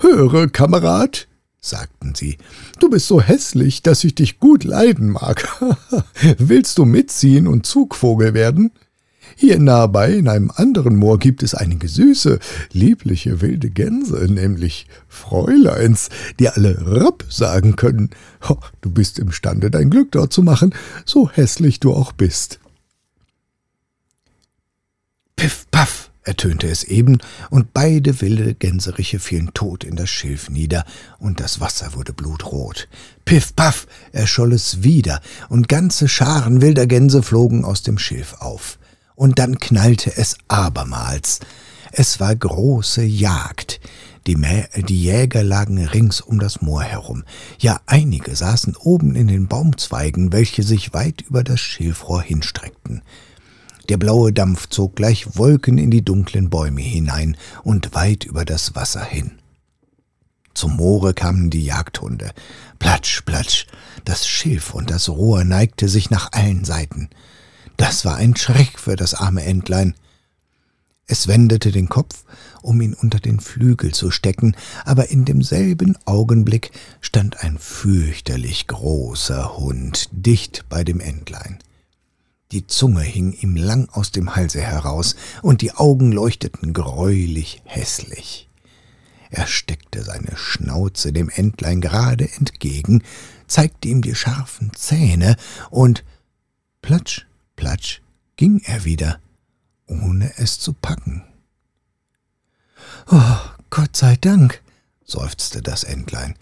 Höre, 0.00 0.48
Kamerad, 0.48 1.28
sagten 1.62 2.14
sie, 2.14 2.38
du 2.80 2.90
bist 2.90 3.06
so 3.06 3.20
hässlich, 3.20 3.82
dass 3.82 4.04
ich 4.04 4.14
dich 4.14 4.40
gut 4.40 4.64
leiden 4.64 5.10
mag. 5.10 5.48
Willst 6.38 6.76
du 6.76 6.84
mitziehen 6.84 7.46
und 7.46 7.64
Zugvogel 7.64 8.34
werden? 8.34 8.72
Hier 9.36 9.58
nahebei 9.58 10.12
in 10.12 10.28
einem 10.28 10.50
anderen 10.54 10.96
Moor 10.96 11.18
gibt 11.18 11.42
es 11.42 11.54
einige 11.54 11.88
süße, 11.88 12.38
liebliche 12.72 13.40
wilde 13.40 13.70
Gänse, 13.70 14.26
nämlich 14.30 14.88
Fräuleins, 15.08 16.10
die 16.38 16.48
alle 16.48 16.76
Rapp 16.84 17.24
sagen 17.30 17.76
können. 17.76 18.10
Du 18.80 18.90
bist 18.90 19.18
imstande, 19.18 19.70
dein 19.70 19.88
Glück 19.88 20.12
dort 20.12 20.32
zu 20.32 20.42
machen, 20.42 20.74
so 21.06 21.30
hässlich 21.30 21.80
du 21.80 21.94
auch 21.94 22.12
bist. 22.12 22.58
Piff, 25.36 25.66
paff, 25.70 26.01
ertönte 26.24 26.68
es 26.68 26.84
eben, 26.84 27.18
und 27.50 27.72
beide 27.72 28.20
wilde 28.20 28.54
Gänseriche 28.54 29.18
fielen 29.18 29.52
tot 29.54 29.84
in 29.84 29.96
das 29.96 30.10
Schilf 30.10 30.50
nieder, 30.50 30.84
und 31.18 31.40
das 31.40 31.60
Wasser 31.60 31.94
wurde 31.94 32.12
blutrot. 32.12 32.88
Piff, 33.24 33.54
paff, 33.54 33.86
erscholl 34.12 34.52
es 34.52 34.82
wieder, 34.82 35.20
und 35.48 35.68
ganze 35.68 36.08
Scharen 36.08 36.60
wilder 36.60 36.86
Gänse 36.86 37.22
flogen 37.22 37.64
aus 37.64 37.82
dem 37.82 37.98
Schilf 37.98 38.34
auf. 38.40 38.78
Und 39.14 39.38
dann 39.38 39.58
knallte 39.58 40.16
es 40.16 40.36
abermals. 40.48 41.40
Es 41.92 42.20
war 42.20 42.34
große 42.34 43.02
Jagd. 43.02 43.80
Die, 44.26 44.36
Mä 44.36 44.68
die 44.76 45.02
Jäger 45.02 45.42
lagen 45.42 45.84
rings 45.84 46.20
um 46.20 46.38
das 46.38 46.62
Moor 46.62 46.82
herum. 46.82 47.24
Ja, 47.58 47.80
einige 47.86 48.36
saßen 48.36 48.76
oben 48.76 49.16
in 49.16 49.26
den 49.26 49.48
Baumzweigen, 49.48 50.32
welche 50.32 50.62
sich 50.62 50.94
weit 50.94 51.22
über 51.22 51.42
das 51.42 51.60
Schilfrohr 51.60 52.22
hinstreckten. 52.22 53.02
Der 53.92 53.98
blaue 53.98 54.32
Dampf 54.32 54.70
zog 54.70 54.96
gleich 54.96 55.36
Wolken 55.36 55.76
in 55.76 55.90
die 55.90 56.02
dunklen 56.02 56.48
Bäume 56.48 56.80
hinein 56.80 57.36
und 57.62 57.94
weit 57.94 58.24
über 58.24 58.46
das 58.46 58.74
Wasser 58.74 59.04
hin. 59.04 59.32
Zum 60.54 60.76
Moore 60.76 61.12
kamen 61.12 61.50
die 61.50 61.66
Jagdhunde. 61.66 62.32
Platsch, 62.78 63.20
platsch, 63.26 63.66
das 64.06 64.26
Schilf 64.26 64.72
und 64.72 64.90
das 64.90 65.10
Rohr 65.10 65.44
neigte 65.44 65.90
sich 65.90 66.08
nach 66.08 66.32
allen 66.32 66.64
Seiten. 66.64 67.10
Das 67.76 68.06
war 68.06 68.16
ein 68.16 68.34
Schreck 68.34 68.78
für 68.78 68.96
das 68.96 69.12
arme 69.12 69.44
Entlein. 69.44 69.92
Es 71.06 71.28
wendete 71.28 71.70
den 71.70 71.90
Kopf, 71.90 72.24
um 72.62 72.80
ihn 72.80 72.94
unter 72.94 73.20
den 73.20 73.40
Flügel 73.40 73.92
zu 73.92 74.10
stecken, 74.10 74.56
aber 74.86 75.10
in 75.10 75.26
demselben 75.26 75.98
Augenblick 76.06 76.70
stand 77.02 77.44
ein 77.44 77.58
fürchterlich 77.58 78.68
großer 78.68 79.58
Hund 79.58 80.08
dicht 80.12 80.64
bei 80.70 80.82
dem 80.82 80.98
Entlein. 81.00 81.58
Die 82.52 82.66
Zunge 82.66 83.00
hing 83.00 83.32
ihm 83.32 83.56
lang 83.56 83.88
aus 83.92 84.12
dem 84.12 84.36
Halse 84.36 84.60
heraus, 84.60 85.16
und 85.40 85.62
die 85.62 85.72
Augen 85.72 86.12
leuchteten 86.12 86.74
greulich 86.74 87.62
hässlich. 87.64 88.46
Er 89.30 89.46
steckte 89.46 90.02
seine 90.02 90.36
Schnauze 90.36 91.14
dem 91.14 91.30
Entlein 91.30 91.80
gerade 91.80 92.30
entgegen, 92.36 93.02
zeigte 93.46 93.88
ihm 93.88 94.02
die 94.02 94.14
scharfen 94.14 94.70
Zähne, 94.74 95.36
und 95.70 96.04
platsch, 96.82 97.26
platsch 97.56 98.02
ging 98.36 98.60
er 98.66 98.84
wieder, 98.84 99.18
ohne 99.86 100.30
es 100.36 100.58
zu 100.58 100.74
packen. 100.74 101.24
Oh, 103.10 103.38
Gott 103.70 103.96
sei 103.96 104.16
Dank, 104.16 104.60
seufzte 105.06 105.62
das 105.62 105.84
Entlein. 105.84 106.34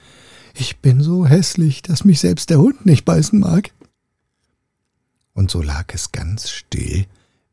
Ich 0.55 0.79
bin 0.79 1.01
so 1.01 1.25
hässlich, 1.25 1.83
dass 1.83 2.05
mich 2.05 2.19
selbst 2.19 2.51
der 2.51 2.59
Hund 2.59 2.85
nicht 2.85 3.05
beißen 3.05 3.39
mag 3.39 3.71
und 5.35 5.51
so 5.51 5.63
lag 5.63 5.93
es 5.95 6.13
ganz 6.13 6.51
still, 6.51 7.07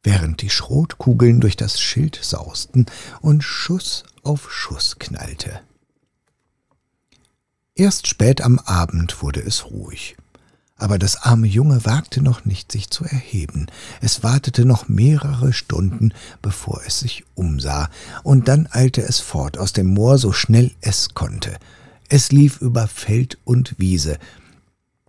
während 0.04 0.42
die 0.42 0.50
Schrotkugeln 0.50 1.40
durch 1.40 1.58
das 1.58 1.80
Schild 1.80 2.20
sausten 2.22 2.86
und 3.22 3.44
Schuss 3.44 4.04
auf 4.24 4.52
Schuss 4.52 5.00
knallte. 5.00 5.62
Erst 7.76 8.08
spät 8.08 8.42
am 8.42 8.58
Abend 8.60 9.22
wurde 9.22 9.42
es 9.42 9.66
ruhig. 9.66 10.18
Aber 10.80 11.00
das 11.00 11.18
arme 11.18 11.48
Junge 11.48 11.86
wagte 11.86 12.22
noch 12.22 12.46
nicht, 12.46 12.72
sich 12.72 12.90
zu 12.90 13.04
erheben. 13.04 13.66
Es 14.00 14.24
wartete 14.24 14.64
noch 14.64 14.88
mehrere 14.88 15.52
Stunden, 15.52 16.14
bevor 16.42 16.82
es 16.86 17.00
sich 17.00 17.24
umsah, 17.34 17.90
und 18.24 18.48
dann 18.48 18.68
eilte 18.72 19.02
es 19.02 19.20
fort 19.20 19.58
aus 19.58 19.74
dem 19.74 19.88
Moor 19.88 20.20
so 20.20 20.32
schnell 20.32 20.72
es 20.82 21.16
konnte. 21.16 21.58
Es 22.10 22.32
lief 22.32 22.62
über 22.62 22.88
Feld 22.88 23.40
und 23.44 23.76
Wiese, 23.80 24.20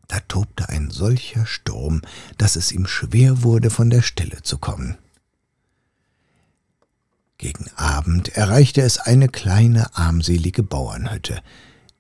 da 0.08 0.20
tobte 0.20 0.70
ein 0.70 0.90
solcher 0.90 1.46
Sturm, 1.46 2.00
dass 2.38 2.56
es 2.56 2.72
ihm 2.72 2.86
schwer 2.86 3.42
wurde, 3.42 3.70
von 3.70 3.90
der 3.90 4.02
Stelle 4.02 4.42
zu 4.42 4.58
kommen. 4.58 4.96
Gegen 7.36 7.70
Abend 7.76 8.30
erreichte 8.30 8.80
es 8.80 8.98
eine 8.98 9.28
kleine 9.28 9.94
armselige 9.94 10.64
Bauernhütte. 10.64 11.40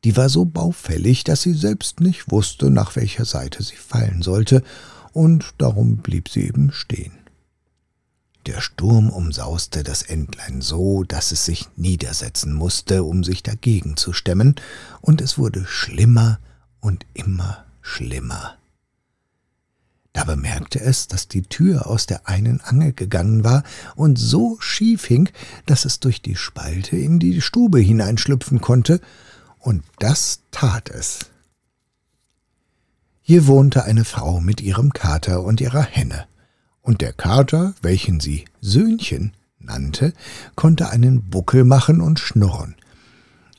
Die 0.02 0.16
war 0.16 0.28
so 0.28 0.46
baufällig, 0.46 1.22
dass 1.22 1.42
sie 1.42 1.52
selbst 1.52 2.00
nicht 2.00 2.30
wusste, 2.32 2.70
nach 2.70 2.96
welcher 2.96 3.24
Seite 3.24 3.62
sie 3.62 3.76
fallen 3.76 4.22
sollte, 4.22 4.64
und 5.12 5.54
darum 5.58 5.98
blieb 5.98 6.28
sie 6.28 6.46
eben 6.46 6.72
stehen. 6.72 7.12
Der 8.46 8.60
Sturm 8.60 9.10
umsauste 9.10 9.82
das 9.82 10.02
Entlein 10.02 10.62
so, 10.62 11.04
dass 11.04 11.32
es 11.32 11.44
sich 11.44 11.66
niedersetzen 11.76 12.54
musste, 12.54 13.04
um 13.04 13.22
sich 13.22 13.42
dagegen 13.42 13.96
zu 13.96 14.12
stemmen, 14.12 14.54
und 15.00 15.20
es 15.20 15.36
wurde 15.38 15.66
schlimmer 15.66 16.40
und 16.80 17.04
immer 17.14 17.67
schlimmer. 17.88 18.56
Da 20.12 20.24
bemerkte 20.24 20.80
es, 20.80 21.06
dass 21.06 21.28
die 21.28 21.42
Tür 21.42 21.86
aus 21.86 22.06
der 22.06 22.28
einen 22.28 22.60
Angel 22.60 22.92
gegangen 22.92 23.44
war 23.44 23.62
und 23.94 24.18
so 24.18 24.58
schief 24.60 25.06
hing, 25.06 25.30
dass 25.66 25.84
es 25.84 26.00
durch 26.00 26.22
die 26.22 26.36
Spalte 26.36 26.96
in 26.96 27.18
die 27.18 27.40
Stube 27.40 27.78
hineinschlüpfen 27.78 28.60
konnte, 28.60 29.00
und 29.58 29.84
das 29.98 30.40
tat 30.50 30.88
es. 30.88 31.30
Hier 33.20 33.46
wohnte 33.46 33.84
eine 33.84 34.04
Frau 34.04 34.40
mit 34.40 34.60
ihrem 34.60 34.92
Kater 34.92 35.42
und 35.42 35.60
ihrer 35.60 35.82
Henne, 35.82 36.26
und 36.82 37.00
der 37.00 37.12
Kater, 37.12 37.74
welchen 37.82 38.20
sie 38.20 38.44
Söhnchen 38.60 39.32
nannte, 39.58 40.12
konnte 40.56 40.90
einen 40.90 41.30
Buckel 41.30 41.64
machen 41.64 42.00
und 42.00 42.18
schnurren. 42.18 42.74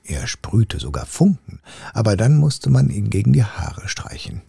Er 0.09 0.25
sprühte 0.25 0.79
sogar 0.79 1.05
Funken, 1.05 1.59
aber 1.93 2.17
dann 2.17 2.35
musste 2.35 2.71
man 2.71 2.89
ihn 2.89 3.11
gegen 3.11 3.31
die 3.31 3.43
Haare 3.43 3.87
streichen. 3.87 4.41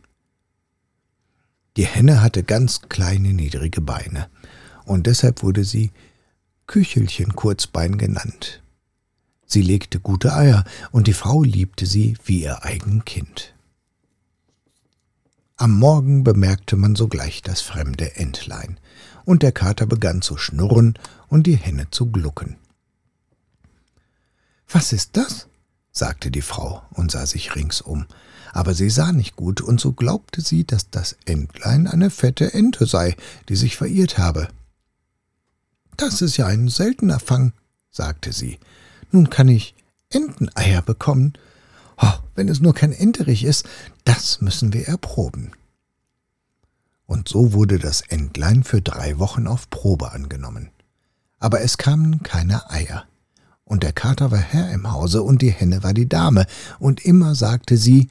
Die 1.76 1.84
Henne 1.84 2.22
hatte 2.22 2.42
ganz 2.44 2.80
kleine, 2.88 3.34
niedrige 3.34 3.82
Beine, 3.82 4.30
und 4.86 5.06
deshalb 5.06 5.42
wurde 5.42 5.64
sie 5.64 5.92
Küchelchen 6.66 7.36
Kurzbein 7.36 7.98
genannt. 7.98 8.62
Sie 9.44 9.60
legte 9.60 10.00
gute 10.00 10.32
Eier, 10.32 10.64
und 10.92 11.08
die 11.08 11.12
Frau 11.12 11.42
liebte 11.42 11.84
sie 11.84 12.16
wie 12.24 12.42
ihr 12.42 12.64
eigen 12.64 13.04
Kind. 13.04 13.54
Am 15.56 15.78
Morgen 15.78 16.24
bemerkte 16.24 16.76
man 16.76 16.96
sogleich 16.96 17.42
das 17.42 17.60
fremde 17.60 18.16
Entlein, 18.16 18.80
und 19.26 19.42
der 19.42 19.52
Kater 19.52 19.84
begann 19.84 20.22
zu 20.22 20.38
schnurren 20.38 20.94
und 21.28 21.46
die 21.46 21.56
Henne 21.56 21.90
zu 21.90 22.10
glucken. 22.10 22.56
Was 24.70 24.94
ist 24.94 25.18
das? 25.18 25.49
Sagte 25.92 26.30
die 26.30 26.42
Frau 26.42 26.82
und 26.90 27.10
sah 27.10 27.26
sich 27.26 27.54
ringsum, 27.54 28.06
aber 28.52 28.74
sie 28.74 28.90
sah 28.90 29.12
nicht 29.12 29.36
gut, 29.36 29.60
und 29.60 29.80
so 29.80 29.92
glaubte 29.92 30.40
sie, 30.40 30.64
dass 30.64 30.90
das 30.90 31.16
Entlein 31.24 31.86
eine 31.86 32.10
fette 32.10 32.52
Ente 32.52 32.86
sei, 32.86 33.16
die 33.48 33.56
sich 33.56 33.76
verirrt 33.76 34.18
habe. 34.18 34.48
Das 35.96 36.22
ist 36.22 36.36
ja 36.36 36.46
ein 36.46 36.68
seltener 36.68 37.20
Fang, 37.20 37.52
sagte 37.90 38.32
sie. 38.32 38.58
Nun 39.12 39.30
kann 39.30 39.48
ich 39.48 39.74
Enteneier 40.10 40.82
bekommen, 40.82 41.34
Oh, 42.02 42.14
wenn 42.34 42.48
es 42.48 42.60
nur 42.60 42.74
kein 42.74 42.92
Enterich 42.92 43.44
ist, 43.44 43.68
das 44.04 44.40
müssen 44.40 44.72
wir 44.72 44.88
erproben. 44.88 45.52
Und 47.06 47.28
so 47.28 47.52
wurde 47.52 47.78
das 47.78 48.00
Entlein 48.00 48.64
für 48.64 48.80
drei 48.80 49.18
Wochen 49.18 49.46
auf 49.46 49.68
Probe 49.68 50.12
angenommen. 50.12 50.70
Aber 51.38 51.60
es 51.60 51.76
kamen 51.76 52.22
keine 52.22 52.70
Eier. 52.70 53.06
Und 53.70 53.84
der 53.84 53.92
Kater 53.92 54.32
war 54.32 54.40
Herr 54.40 54.72
im 54.72 54.90
Hause 54.90 55.22
und 55.22 55.42
die 55.42 55.52
Henne 55.52 55.84
war 55.84 55.94
die 55.94 56.08
Dame, 56.08 56.48
und 56.80 57.04
immer 57.04 57.36
sagte 57.36 57.76
sie, 57.76 58.08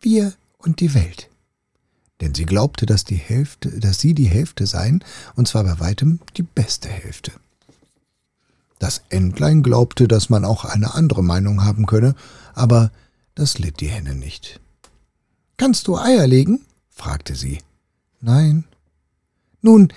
wir 0.00 0.32
und 0.58 0.78
die 0.78 0.94
Welt. 0.94 1.28
Denn 2.20 2.34
sie 2.34 2.46
glaubte, 2.46 2.86
dass, 2.86 3.02
die 3.02 3.16
Hälfte, 3.16 3.80
dass 3.80 3.98
sie 3.98 4.14
die 4.14 4.28
Hälfte 4.28 4.64
seien, 4.64 5.02
und 5.34 5.48
zwar 5.48 5.64
bei 5.64 5.80
weitem 5.80 6.20
die 6.36 6.44
beste 6.44 6.88
Hälfte. 6.88 7.32
Das 8.78 9.02
Entlein 9.08 9.64
glaubte, 9.64 10.06
dass 10.06 10.30
man 10.30 10.44
auch 10.44 10.64
eine 10.64 10.94
andere 10.94 11.24
Meinung 11.24 11.64
haben 11.64 11.86
könne, 11.86 12.14
aber 12.54 12.92
das 13.34 13.58
litt 13.58 13.80
die 13.80 13.88
Henne 13.88 14.14
nicht. 14.14 14.60
Kannst 15.56 15.88
du 15.88 15.98
Eier 15.98 16.28
legen? 16.28 16.60
fragte 16.90 17.34
sie. 17.34 17.58
Nein. 18.20 18.66
Nun, 19.62 19.92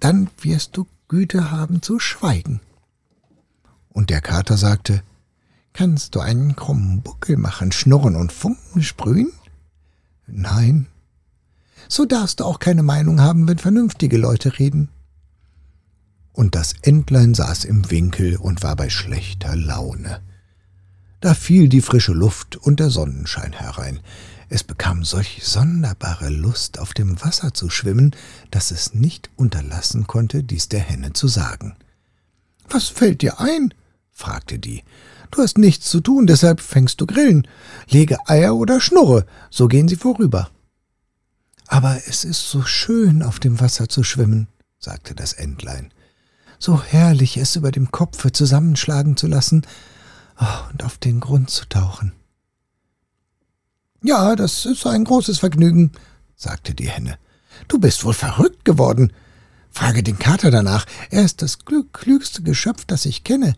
dann 0.00 0.30
wirst 0.40 0.78
du 0.78 0.86
Güte 1.08 1.50
haben 1.50 1.82
zu 1.82 1.98
schweigen. 1.98 2.62
Und 3.92 4.10
der 4.10 4.20
Kater 4.20 4.56
sagte, 4.56 5.02
Kannst 5.72 6.14
du 6.14 6.20
einen 6.20 6.54
krummen 6.54 7.00
Buckel 7.00 7.38
machen, 7.38 7.72
schnurren 7.72 8.14
und 8.14 8.30
Funken 8.30 8.82
sprühen? 8.82 9.32
Nein. 10.26 10.86
So 11.88 12.04
darfst 12.04 12.40
du 12.40 12.44
auch 12.44 12.58
keine 12.58 12.82
Meinung 12.82 13.20
haben, 13.20 13.48
wenn 13.48 13.58
vernünftige 13.58 14.18
Leute 14.18 14.58
reden. 14.58 14.88
Und 16.32 16.54
das 16.54 16.74
Entlein 16.82 17.34
saß 17.34 17.64
im 17.64 17.90
Winkel 17.90 18.36
und 18.36 18.62
war 18.62 18.76
bei 18.76 18.90
schlechter 18.90 19.56
Laune. 19.56 20.20
Da 21.20 21.34
fiel 21.34 21.68
die 21.68 21.82
frische 21.82 22.12
Luft 22.12 22.56
und 22.56 22.80
der 22.80 22.90
Sonnenschein 22.90 23.52
herein. 23.52 24.00
Es 24.48 24.64
bekam 24.64 25.04
solch 25.04 25.40
sonderbare 25.44 26.28
Lust, 26.28 26.78
auf 26.78 26.92
dem 26.92 27.22
Wasser 27.22 27.54
zu 27.54 27.70
schwimmen, 27.70 28.14
dass 28.50 28.70
es 28.70 28.92
nicht 28.92 29.30
unterlassen 29.36 30.06
konnte, 30.06 30.42
dies 30.42 30.68
der 30.68 30.80
Henne 30.80 31.14
zu 31.14 31.28
sagen. 31.28 31.76
Was 32.68 32.88
fällt 32.88 33.22
dir 33.22 33.40
ein? 33.40 33.72
Fragte 34.22 34.58
die. 34.58 34.84
Du 35.32 35.42
hast 35.42 35.58
nichts 35.58 35.90
zu 35.90 36.00
tun, 36.00 36.26
deshalb 36.26 36.60
fängst 36.60 37.00
du 37.00 37.06
Grillen. 37.06 37.48
Lege 37.88 38.18
Eier 38.26 38.54
oder 38.54 38.80
Schnurre, 38.80 39.26
so 39.50 39.66
gehen 39.66 39.88
sie 39.88 39.96
vorüber. 39.96 40.50
Aber 41.66 41.98
es 42.06 42.24
ist 42.24 42.48
so 42.48 42.62
schön, 42.62 43.22
auf 43.22 43.40
dem 43.40 43.58
Wasser 43.60 43.88
zu 43.88 44.04
schwimmen, 44.04 44.46
sagte 44.78 45.14
das 45.14 45.32
Entlein. 45.32 45.92
So 46.58 46.80
herrlich, 46.80 47.36
es 47.36 47.56
über 47.56 47.72
dem 47.72 47.90
Kopfe 47.90 48.30
zusammenschlagen 48.30 49.16
zu 49.16 49.26
lassen, 49.26 49.66
oh, 50.38 50.70
und 50.70 50.84
auf 50.84 50.98
den 50.98 51.18
Grund 51.18 51.50
zu 51.50 51.66
tauchen. 51.68 52.12
Ja, 54.04 54.36
das 54.36 54.66
ist 54.66 54.86
ein 54.86 55.04
großes 55.04 55.38
Vergnügen, 55.38 55.92
sagte 56.36 56.74
die 56.74 56.88
Henne. 56.88 57.18
Du 57.68 57.78
bist 57.78 58.04
wohl 58.04 58.14
verrückt 58.14 58.64
geworden. 58.64 59.12
Frage 59.70 60.02
den 60.02 60.18
Kater 60.18 60.50
danach. 60.50 60.84
Er 61.10 61.24
ist 61.24 61.40
das 61.40 61.60
klügste 61.64 62.42
Geschöpf, 62.42 62.84
das 62.84 63.06
ich 63.06 63.24
kenne. 63.24 63.54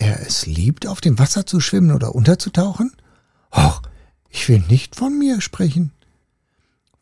Er 0.00 0.24
es 0.24 0.46
liebt, 0.46 0.86
auf 0.86 1.00
dem 1.00 1.18
Wasser 1.18 1.44
zu 1.44 1.58
schwimmen 1.58 1.90
oder 1.90 2.14
unterzutauchen? 2.14 2.92
Och, 3.50 3.82
ich 4.30 4.48
will 4.48 4.62
nicht 4.68 4.94
von 4.94 5.18
mir 5.18 5.40
sprechen. 5.40 5.90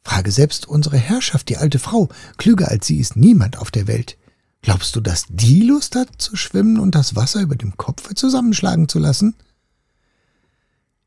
Frage 0.03 0.33
selbst 0.33 0.67
unsere 0.67 0.97
Herrschaft, 0.97 1.51
die 1.51 1.59
alte 1.59 1.79
Frau. 1.79 2.09
Klüger 2.39 2.69
als 2.69 2.87
sie 2.87 2.99
ist 2.99 3.17
niemand 3.17 3.59
auf 3.59 3.71
der 3.71 3.87
Welt. 3.87 4.17
Glaubst 4.63 4.97
du, 4.97 5.03
dass 5.03 5.27
die 5.29 5.61
Lust 5.61 5.95
hat, 5.95 6.09
zu 6.17 6.37
schwimmen 6.37 6.79
und 6.79 6.95
das 6.95 7.15
Wasser 7.15 7.43
über 7.43 7.57
dem 7.57 7.77
Kopfe 7.77 8.15
zusammenschlagen 8.15 8.89
zu 8.89 8.99
lassen? 8.99 9.35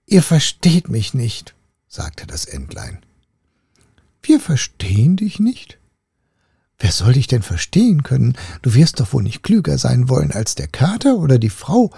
Ihr 0.06 0.22
versteht 0.22 0.90
mich 0.90 1.16
nicht, 1.16 1.56
sagte 1.88 2.28
das 2.28 2.46
Entlein. 2.46 3.00
Wir 4.22 4.40
verstehen 4.40 5.16
dich 5.16 5.40
nicht? 5.40 5.79
Wer 6.80 6.92
soll 6.94 7.14
dich 7.14 7.28
denn 7.28 7.42
verstehen 7.42 8.04
können? 8.04 8.38
Du 8.62 8.74
wirst 8.74 9.00
doch 9.00 9.12
wohl 9.12 9.24
nicht 9.24 9.44
klüger 9.44 9.78
sein 9.78 10.08
wollen 10.08 10.32
als 10.32 10.56
der 10.56 10.68
Kater 10.68 11.18
oder 11.18 11.38
die 11.38 11.50
Frau. 11.50 11.92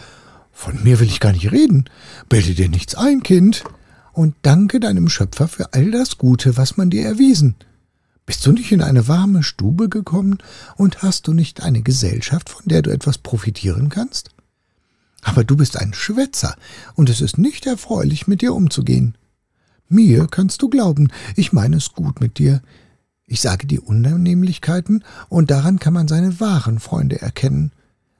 Von 0.52 0.84
mir 0.84 1.00
will 1.00 1.08
ich 1.08 1.20
gar 1.20 1.34
nicht 1.34 1.52
reden. 1.52 1.86
Bilde 2.30 2.56
dir 2.56 2.68
nichts 2.68 2.96
ein, 2.96 3.22
Kind, 3.22 3.64
und 4.12 4.36
danke 4.42 4.80
deinem 4.80 5.08
Schöpfer 5.08 5.48
für 5.48 5.74
all 5.74 5.92
das 5.92 6.18
Gute, 6.18 6.58
was 6.58 6.78
man 6.78 6.90
dir 6.90 7.06
erwiesen. 7.06 7.56
Bist 8.26 8.46
du 8.46 8.52
nicht 8.52 8.72
in 8.72 8.82
eine 8.82 9.08
warme 9.08 9.44
Stube 9.44 9.88
gekommen 9.88 10.40
und 10.76 11.04
hast 11.04 11.28
du 11.28 11.34
nicht 11.34 11.62
eine 11.62 11.82
Gesellschaft, 11.82 12.50
von 12.50 12.64
der 12.66 12.82
du 12.82 12.90
etwas 12.92 13.20
profitieren 13.20 13.90
kannst? 13.90 14.30
Aber 15.22 15.44
du 15.44 15.56
bist 15.56 15.78
ein 15.78 15.94
Schwätzer, 15.94 16.56
und 16.96 17.10
es 17.10 17.22
ist 17.22 17.38
nicht 17.38 17.68
erfreulich, 17.68 18.28
mit 18.28 18.42
dir 18.42 18.54
umzugehen. 18.54 19.16
Mir 19.90 20.28
kannst 20.28 20.62
du 20.62 20.70
glauben, 20.70 21.12
ich 21.36 21.54
meine 21.54 21.78
es 21.78 21.94
gut 21.94 22.22
mit 22.22 22.40
dir. 22.40 22.62
Ich 23.32 23.40
sage 23.40 23.66
die 23.66 23.80
Unannehmlichkeiten, 23.80 25.06
und 25.30 25.52
daran 25.52 25.80
kann 25.80 25.94
man 25.94 26.10
seine 26.10 26.42
wahren 26.42 26.82
Freunde 26.82 27.22
erkennen. 27.22 27.72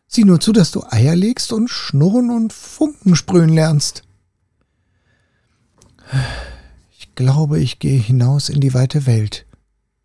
Sieh 0.08 0.24
nur 0.24 0.40
zu, 0.40 0.54
dass 0.54 0.72
du 0.72 0.86
Eier 0.90 1.18
legst 1.18 1.52
und 1.52 1.68
Schnurren 1.68 2.30
und 2.30 2.54
Funken 2.54 3.18
sprühen 3.18 3.50
lernst. 3.50 4.04
Ich 6.98 7.14
glaube, 7.14 7.60
ich 7.60 7.80
gehe 7.80 8.00
hinaus 8.00 8.48
in 8.48 8.62
die 8.62 8.74
weite 8.74 9.06
Welt, 9.06 9.46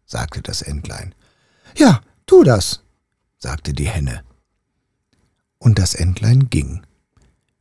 sagte 0.07 0.43
das 0.43 0.61
Entlein. 0.61 1.15
Ja, 1.77 2.01
tu 2.27 2.43
das, 2.43 2.81
sagte 3.39 3.75
die 3.75 3.89
Henne. 3.89 4.25
Und 5.59 5.79
das 5.79 5.95
Entlein 5.95 6.51
ging. 6.51 6.85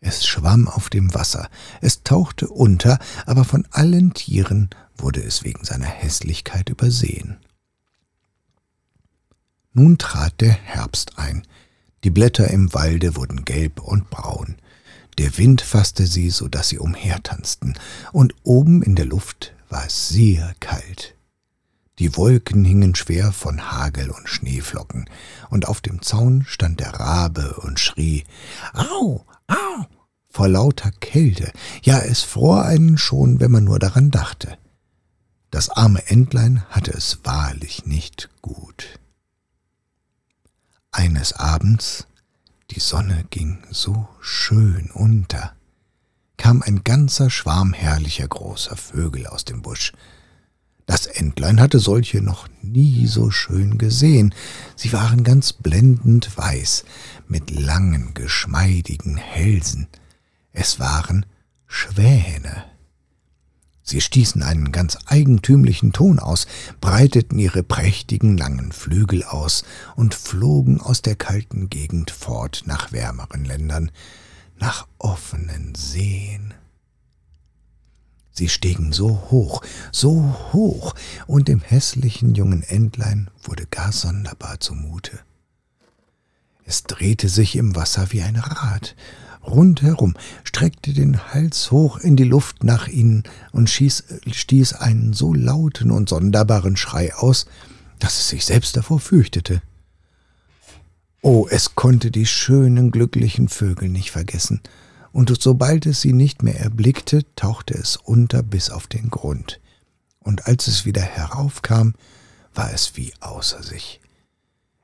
Es 0.02 0.26
schwamm 0.26 0.68
auf 0.68 0.90
dem 0.90 1.14
Wasser, 1.14 1.50
es 1.82 2.04
tauchte 2.04 2.48
unter, 2.48 3.00
aber 3.26 3.44
von 3.44 3.68
allen 3.72 4.14
Tieren 4.14 4.70
wurde 4.98 5.24
es 5.24 5.44
wegen 5.44 5.64
seiner 5.64 5.88
Hässlichkeit 5.88 6.70
übersehen. 6.70 7.38
Nun 9.74 9.98
trat 9.98 10.40
der 10.42 10.54
Herbst 10.54 11.18
ein, 11.18 11.46
die 12.04 12.12
Blätter 12.12 12.50
im 12.50 12.74
Walde 12.74 13.16
wurden 13.16 13.46
gelb 13.46 13.82
und 13.82 14.10
braun, 14.10 14.58
der 15.18 15.38
Wind 15.38 15.62
fasste 15.62 16.06
sie, 16.08 16.30
so 16.30 16.48
dass 16.48 16.70
sie 16.70 16.78
umhertanzten, 16.78 17.76
und 18.12 18.36
oben 18.44 18.84
in 18.84 18.96
der 18.96 19.06
Luft 19.06 19.54
war 19.70 19.86
es 19.86 20.10
sehr 20.10 20.54
kalt. 20.60 21.16
Die 22.00 22.18
Wolken 22.18 22.66
hingen 22.66 22.94
schwer 22.96 23.32
von 23.32 23.72
Hagel 23.72 24.12
und 24.12 24.28
Schneeflocken, 24.28 25.10
und 25.50 25.68
auf 25.68 25.80
dem 25.80 26.02
Zaun 26.02 26.44
stand 26.46 26.82
der 26.82 26.94
Rabe 26.94 27.56
und 27.62 27.80
schrie 27.80 28.26
Au, 28.74 29.26
au, 29.48 29.86
vor 30.30 30.48
lauter 30.48 30.92
Kälte, 30.92 31.52
ja 31.84 32.00
es 32.00 32.22
fror 32.24 32.64
einen 32.66 32.98
schon, 32.98 33.40
wenn 33.40 33.52
man 33.52 33.64
nur 33.64 33.80
daran 33.80 34.12
dachte. 34.12 34.58
Das 35.52 35.70
arme 35.70 36.06
Entlein 36.08 36.64
hatte 36.70 36.92
es 36.92 37.20
wahrlich 37.24 37.86
nicht 37.86 38.30
gut. 38.42 39.00
Eines 40.92 41.34
Abends, 41.34 42.08
die 42.72 42.80
Sonne 42.80 43.26
ging 43.30 43.64
so 43.70 44.08
schön 44.20 44.92
unter, 44.92 45.54
kam 46.38 46.62
ein 46.62 46.84
ganzer 46.84 47.30
Schwarm 47.30 47.74
herrlicher 47.74 48.28
großer 48.28 48.76
Vögel 48.76 49.28
aus 49.28 49.46
dem 49.46 49.62
Busch, 49.62 49.94
Das 50.86 51.08
Entlein 51.08 51.60
hatte 51.60 51.80
solche 51.80 52.22
noch 52.22 52.48
nie 52.62 53.08
so 53.08 53.32
schön 53.32 53.78
gesehen. 53.78 54.36
Sie 54.76 54.94
waren 54.94 55.24
ganz 55.24 55.52
blendend 55.54 56.38
weiß, 56.38 56.86
mit 57.28 57.50
langen, 57.50 58.14
geschmeidigen 58.14 59.18
Hälsen. 59.18 59.88
Es 60.52 60.80
waren 60.80 61.26
Schwäne. 61.66 62.66
Sie 63.88 64.02
stießen 64.02 64.42
einen 64.42 64.72
ganz 64.72 64.98
eigentümlichen 65.06 65.94
Ton 65.94 66.18
aus, 66.20 66.48
breiteten 66.82 67.38
ihre 67.38 67.62
prächtigen 67.62 68.36
langen 68.36 68.72
Flügel 68.72 69.24
aus 69.24 69.64
und 69.96 70.16
flogen 70.16 70.82
aus 70.82 71.04
der 71.04 71.16
kalten 71.16 71.70
Gegend 71.70 72.10
fort 72.10 72.64
nach 72.66 72.92
wärmeren 72.92 73.46
Ländern, 73.46 73.92
nach 74.58 74.88
offenen 74.98 75.76
Seen. 75.76 76.54
Sie 78.38 78.50
stiegen 78.50 78.92
so 78.92 79.28
hoch, 79.32 79.62
so 79.94 80.36
hoch, 80.52 80.94
und 81.26 81.48
dem 81.48 81.62
hässlichen 81.62 82.36
jungen 82.36 82.64
Entlein 82.64 83.30
wurde 83.42 83.66
gar 83.66 83.94
sonderbar 83.94 84.60
zumute. 84.60 85.20
Es 86.66 86.84
drehte 86.84 87.30
sich 87.30 87.56
im 87.56 87.78
Wasser 87.78 88.12
wie 88.12 88.24
ein 88.24 88.36
Rad, 88.36 88.96
rundherum, 89.46 90.16
streckte 90.44 90.92
den 90.92 91.34
Hals 91.34 91.72
hoch 91.72 91.98
in 91.98 92.18
die 92.18 92.26
Luft 92.26 92.66
nach 92.66 92.90
ihnen 92.90 93.24
und 93.54 93.70
schieß, 93.70 94.04
stieß 94.30 94.74
einen 94.74 95.14
so 95.14 95.34
lauten 95.34 95.92
und 95.92 96.10
sonderbaren 96.10 96.76
Schrei 96.76 97.16
aus, 97.16 97.46
dass 98.00 98.20
es 98.20 98.28
sich 98.30 98.44
selbst 98.44 98.76
davor 98.76 99.00
fürchtete. 99.00 99.62
Oh, 101.22 101.48
es 101.50 101.76
konnte 101.76 102.12
die 102.12 102.26
schönen, 102.26 102.92
glücklichen 102.92 103.48
Vögel 103.48 103.88
nicht 103.88 104.12
vergessen, 104.12 104.62
und 105.16 105.42
sobald 105.42 105.86
es 105.86 106.02
sie 106.02 106.12
nicht 106.12 106.44
mehr 106.44 106.60
erblickte, 106.60 107.22
tauchte 107.38 107.74
es 107.74 107.96
unter 107.96 108.44
bis 108.44 108.70
auf 108.70 108.88
den 108.88 109.10
Grund, 109.10 109.62
und 110.20 110.46
als 110.46 110.68
es 110.68 110.84
wieder 110.84 111.04
heraufkam, 111.04 111.94
war 112.54 112.74
es 112.74 112.98
wie 112.98 113.14
außer 113.22 113.64
sich. 113.64 114.02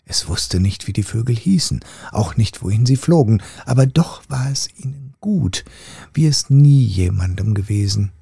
Es 0.05 0.29
wusste 0.29 0.61
nicht, 0.61 0.87
wie 0.87 0.93
die 0.93 1.03
Vögel 1.03 1.35
hießen, 1.35 1.81
auch 2.13 2.37
nicht, 2.37 2.63
wohin 2.63 2.85
sie 2.85 2.95
flogen, 2.95 3.43
aber 3.65 3.85
doch 3.85 4.23
war 4.29 4.49
es 4.49 4.69
ihnen 4.77 5.15
gut, 5.19 5.65
wie 6.13 6.27
es 6.27 6.49
nie 6.49 6.81
jemandem 6.81 7.53
gewesen. 7.53 8.13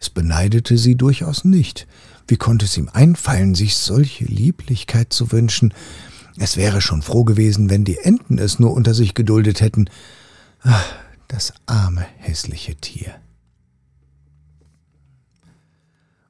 Es 0.00 0.10
beneidete 0.10 0.76
sie 0.76 0.96
durchaus 0.96 1.44
nicht. 1.44 1.86
Wie 2.26 2.36
konnte 2.36 2.64
es 2.64 2.76
ihm 2.76 2.88
einfallen, 2.92 3.54
sich 3.54 3.76
solche 3.76 4.24
Lieblichkeit 4.24 5.12
zu 5.12 5.30
wünschen? 5.30 5.72
Es 6.36 6.56
wäre 6.56 6.80
schon 6.80 7.00
froh 7.00 7.22
gewesen, 7.22 7.70
wenn 7.70 7.84
die 7.84 7.98
Enten 7.98 8.38
es 8.38 8.58
nur 8.58 8.72
unter 8.72 8.92
sich 8.92 9.14
geduldet 9.14 9.60
hätten. 9.60 9.88
Ach, 10.64 10.84
das 11.32 11.52
arme, 11.66 12.02
hässliche 12.18 12.76
Tier. 12.76 13.20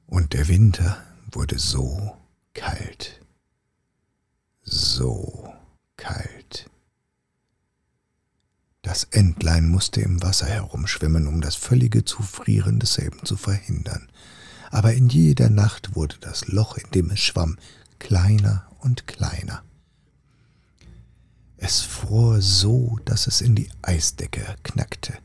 Und 0.07 0.33
der 0.33 0.47
Winter 0.47 1.03
wurde 1.31 1.59
so 1.59 2.17
kalt 2.53 3.23
so 4.63 5.53
kalt. 5.97 6.69
Das 8.81 9.05
Entlein 9.05 9.69
musste 9.69 10.01
im 10.01 10.21
Wasser 10.21 10.47
herumschwimmen, 10.47 11.27
um 11.27 11.39
das 11.41 11.55
völlige 11.55 12.03
Zufrieren 12.03 12.79
desselben 12.79 13.25
zu 13.25 13.37
verhindern. 13.37 14.09
Aber 14.71 14.93
in 14.93 15.07
jeder 15.07 15.49
Nacht 15.49 15.95
wurde 15.95 16.17
das 16.19 16.47
Loch, 16.47 16.77
in 16.77 16.89
dem 16.91 17.11
es 17.11 17.19
schwamm, 17.19 17.57
kleiner 17.99 18.67
und 18.79 19.07
kleiner. 19.07 19.63
Fror 22.13 22.43
so, 22.43 22.99
dass 23.05 23.25
es 23.25 23.41
in 23.41 23.55
die 23.55 23.71
Eisdecke 23.81 24.45
knackte. 24.61 25.17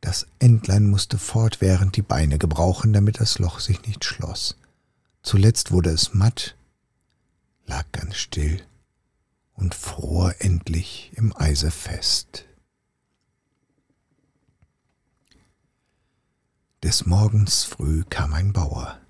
Das 0.00 0.26
Entlein 0.40 0.90
musste 0.90 1.16
fortwährend 1.16 1.94
die 1.94 2.02
Beine 2.02 2.38
gebrauchen, 2.38 2.92
damit 2.92 3.20
das 3.20 3.38
Loch 3.38 3.60
sich 3.60 3.86
nicht 3.86 4.04
schloss. 4.04 4.56
Zuletzt 5.22 5.70
wurde 5.70 5.90
es 5.90 6.12
matt 6.12 6.56
lag 7.66 7.84
ganz 7.92 8.16
still 8.16 8.66
und 9.54 9.76
fror 9.76 10.34
endlich 10.40 11.12
im 11.14 11.32
Eise 11.36 11.70
fest. 11.70 12.44
Des 16.82 17.06
Morgens 17.06 17.62
früh 17.62 18.02
kam 18.10 18.32
ein 18.32 18.52
Bauer. 18.52 19.01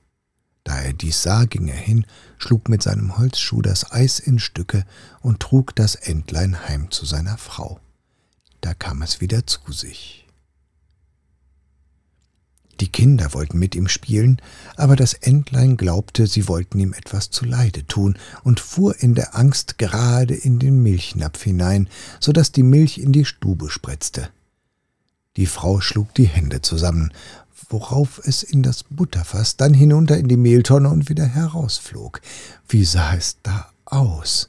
Da 0.64 0.80
er 0.80 0.92
dies 0.92 1.22
sah, 1.22 1.44
ging 1.44 1.68
er 1.68 1.76
hin, 1.76 2.06
schlug 2.38 2.68
mit 2.68 2.82
seinem 2.82 3.18
Holzschuh 3.18 3.62
das 3.62 3.90
Eis 3.92 4.18
in 4.18 4.38
Stücke 4.38 4.84
und 5.20 5.40
trug 5.40 5.74
das 5.74 5.94
Entlein 5.94 6.68
heim 6.68 6.90
zu 6.90 7.04
seiner 7.04 7.38
Frau. 7.38 7.80
Da 8.60 8.74
kam 8.74 9.02
es 9.02 9.20
wieder 9.20 9.46
zu 9.46 9.72
sich. 9.72 10.22
Die 12.80 12.90
Kinder 12.90 13.32
wollten 13.32 13.58
mit 13.58 13.74
ihm 13.76 13.86
spielen, 13.86 14.40
aber 14.76 14.96
das 14.96 15.14
Entlein 15.14 15.76
glaubte, 15.76 16.26
sie 16.26 16.48
wollten 16.48 16.80
ihm 16.80 16.94
etwas 16.94 17.30
zuleide 17.30 17.86
tun 17.86 18.18
und 18.42 18.58
fuhr 18.58 19.00
in 19.00 19.14
der 19.14 19.36
Angst 19.36 19.78
gerade 19.78 20.34
in 20.34 20.58
den 20.58 20.82
Milchnapf 20.82 21.42
hinein, 21.42 21.88
so 22.18 22.32
dass 22.32 22.50
die 22.50 22.64
Milch 22.64 22.98
in 22.98 23.12
die 23.12 23.24
Stube 23.24 23.70
spritzte. 23.70 24.30
Die 25.36 25.46
Frau 25.46 25.80
schlug 25.80 26.12
die 26.14 26.26
Hände 26.26 26.60
zusammen, 26.60 27.12
worauf 27.68 28.20
es 28.24 28.42
in 28.42 28.62
das 28.62 28.84
Butterfass, 28.84 29.56
dann 29.56 29.74
hinunter 29.74 30.16
in 30.16 30.28
die 30.28 30.36
Mehltonne 30.36 30.88
und 30.88 31.08
wieder 31.08 31.26
herausflog. 31.26 32.20
Wie 32.68 32.84
sah 32.84 33.14
es 33.14 33.36
da 33.42 33.70
aus? 33.84 34.48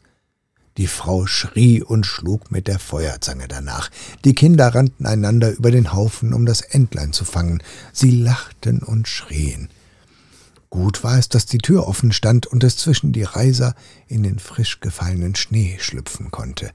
Die 0.78 0.88
Frau 0.88 1.28
schrie 1.28 1.84
und 1.84 2.06
schlug 2.06 2.52
mit 2.52 2.67
der 2.67 2.80
Feuerzange 2.80 3.47
danach. 3.47 3.91
Die 4.26 4.34
Kinder 4.34 4.73
rannten 4.73 5.06
einander 5.06 5.52
über 5.52 5.69
den 5.69 5.93
Haufen, 5.93 6.34
um 6.34 6.45
das 6.45 6.62
Entlein 6.62 7.13
zu 7.13 7.26
fangen. 7.26 7.62
Sie 7.91 8.10
lachten 8.10 8.80
und 8.80 9.08
schrien. 9.08 9.69
Gut 10.71 11.04
war 11.04 11.19
es, 11.19 11.30
dass 11.30 11.45
die 11.45 11.60
Tür 11.60 11.88
offen 11.88 12.12
stand 12.12 12.47
und 12.47 12.63
es 12.63 12.78
zwischen 12.78 13.12
die 13.13 13.21
Reiser 13.21 13.76
in 14.08 14.23
den 14.23 14.39
frisch 14.39 14.80
gefallenen 14.80 15.36
Schnee 15.36 15.78
schlüpfen 15.80 16.32
konnte. 16.32 16.71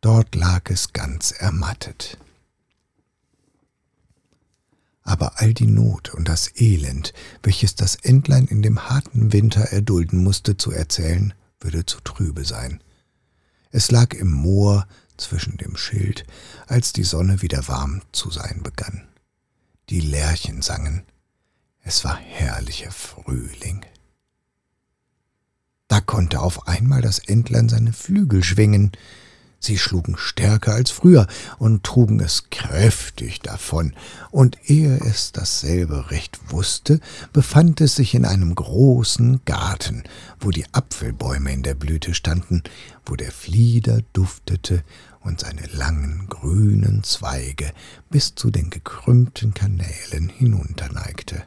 Dort 0.00 0.36
lag 0.36 0.70
es 0.70 0.92
ganz 0.92 1.32
ermattet. 1.32 2.16
Aber 5.06 5.40
all 5.40 5.54
die 5.54 5.68
Not 5.68 6.12
und 6.14 6.28
das 6.28 6.50
Elend, 6.60 7.14
welches 7.44 7.76
das 7.76 7.94
Entlein 7.94 8.46
in 8.46 8.60
dem 8.60 8.90
harten 8.90 9.32
Winter 9.32 9.62
erdulden 9.62 10.22
musste, 10.22 10.56
zu 10.56 10.72
erzählen, 10.72 11.32
würde 11.60 11.86
zu 11.86 12.00
trübe 12.00 12.44
sein. 12.44 12.82
Es 13.70 13.92
lag 13.92 14.14
im 14.14 14.32
Moor 14.32 14.88
zwischen 15.16 15.58
dem 15.58 15.76
Schild, 15.76 16.26
als 16.66 16.92
die 16.92 17.04
Sonne 17.04 17.40
wieder 17.40 17.68
warm 17.68 18.02
zu 18.10 18.32
sein 18.32 18.62
begann. 18.64 19.06
Die 19.90 20.00
Lerchen 20.00 20.60
sangen. 20.60 21.04
Es 21.82 22.02
war 22.04 22.16
herrlicher 22.16 22.90
Frühling. 22.90 23.86
Da 25.86 26.00
konnte 26.00 26.40
auf 26.40 26.66
einmal 26.66 27.00
das 27.00 27.20
Entlein 27.20 27.68
seine 27.68 27.92
Flügel 27.92 28.42
schwingen, 28.42 28.90
Sie 29.58 29.78
schlugen 29.78 30.16
stärker 30.18 30.74
als 30.74 30.90
früher 30.90 31.26
und 31.58 31.82
trugen 31.82 32.20
es 32.20 32.50
kräftig 32.50 33.40
davon, 33.40 33.94
und 34.30 34.58
ehe 34.68 34.98
es 34.98 35.32
dasselbe 35.32 36.10
recht 36.10 36.52
wusste, 36.52 37.00
befand 37.32 37.80
es 37.80 37.96
sich 37.96 38.14
in 38.14 38.24
einem 38.24 38.54
großen 38.54 39.40
Garten, 39.44 40.04
wo 40.38 40.50
die 40.50 40.66
Apfelbäume 40.72 41.52
in 41.52 41.62
der 41.62 41.74
Blüte 41.74 42.14
standen, 42.14 42.62
wo 43.04 43.16
der 43.16 43.32
Flieder 43.32 44.02
duftete 44.12 44.84
und 45.20 45.40
seine 45.40 45.66
langen 45.72 46.28
grünen 46.28 47.02
Zweige 47.02 47.72
bis 48.10 48.34
zu 48.34 48.50
den 48.50 48.70
gekrümmten 48.70 49.54
Kanälen 49.54 50.28
hinunterneigte. 50.28 51.42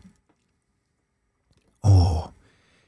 Oh, 1.82 2.28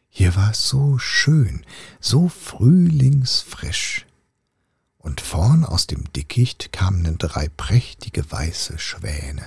hier 0.09 0.35
war 0.35 0.51
es 0.51 0.67
so 0.67 0.97
schön, 0.97 1.65
so 2.01 2.27
frühlingsfrisch 2.27 4.05
und 5.01 5.21
vorn 5.21 5.65
aus 5.65 5.87
dem 5.87 6.11
Dickicht 6.13 6.71
kamen 6.71 7.17
drei 7.17 7.49
prächtige 7.49 8.29
weiße 8.31 8.77
Schwäne. 8.77 9.43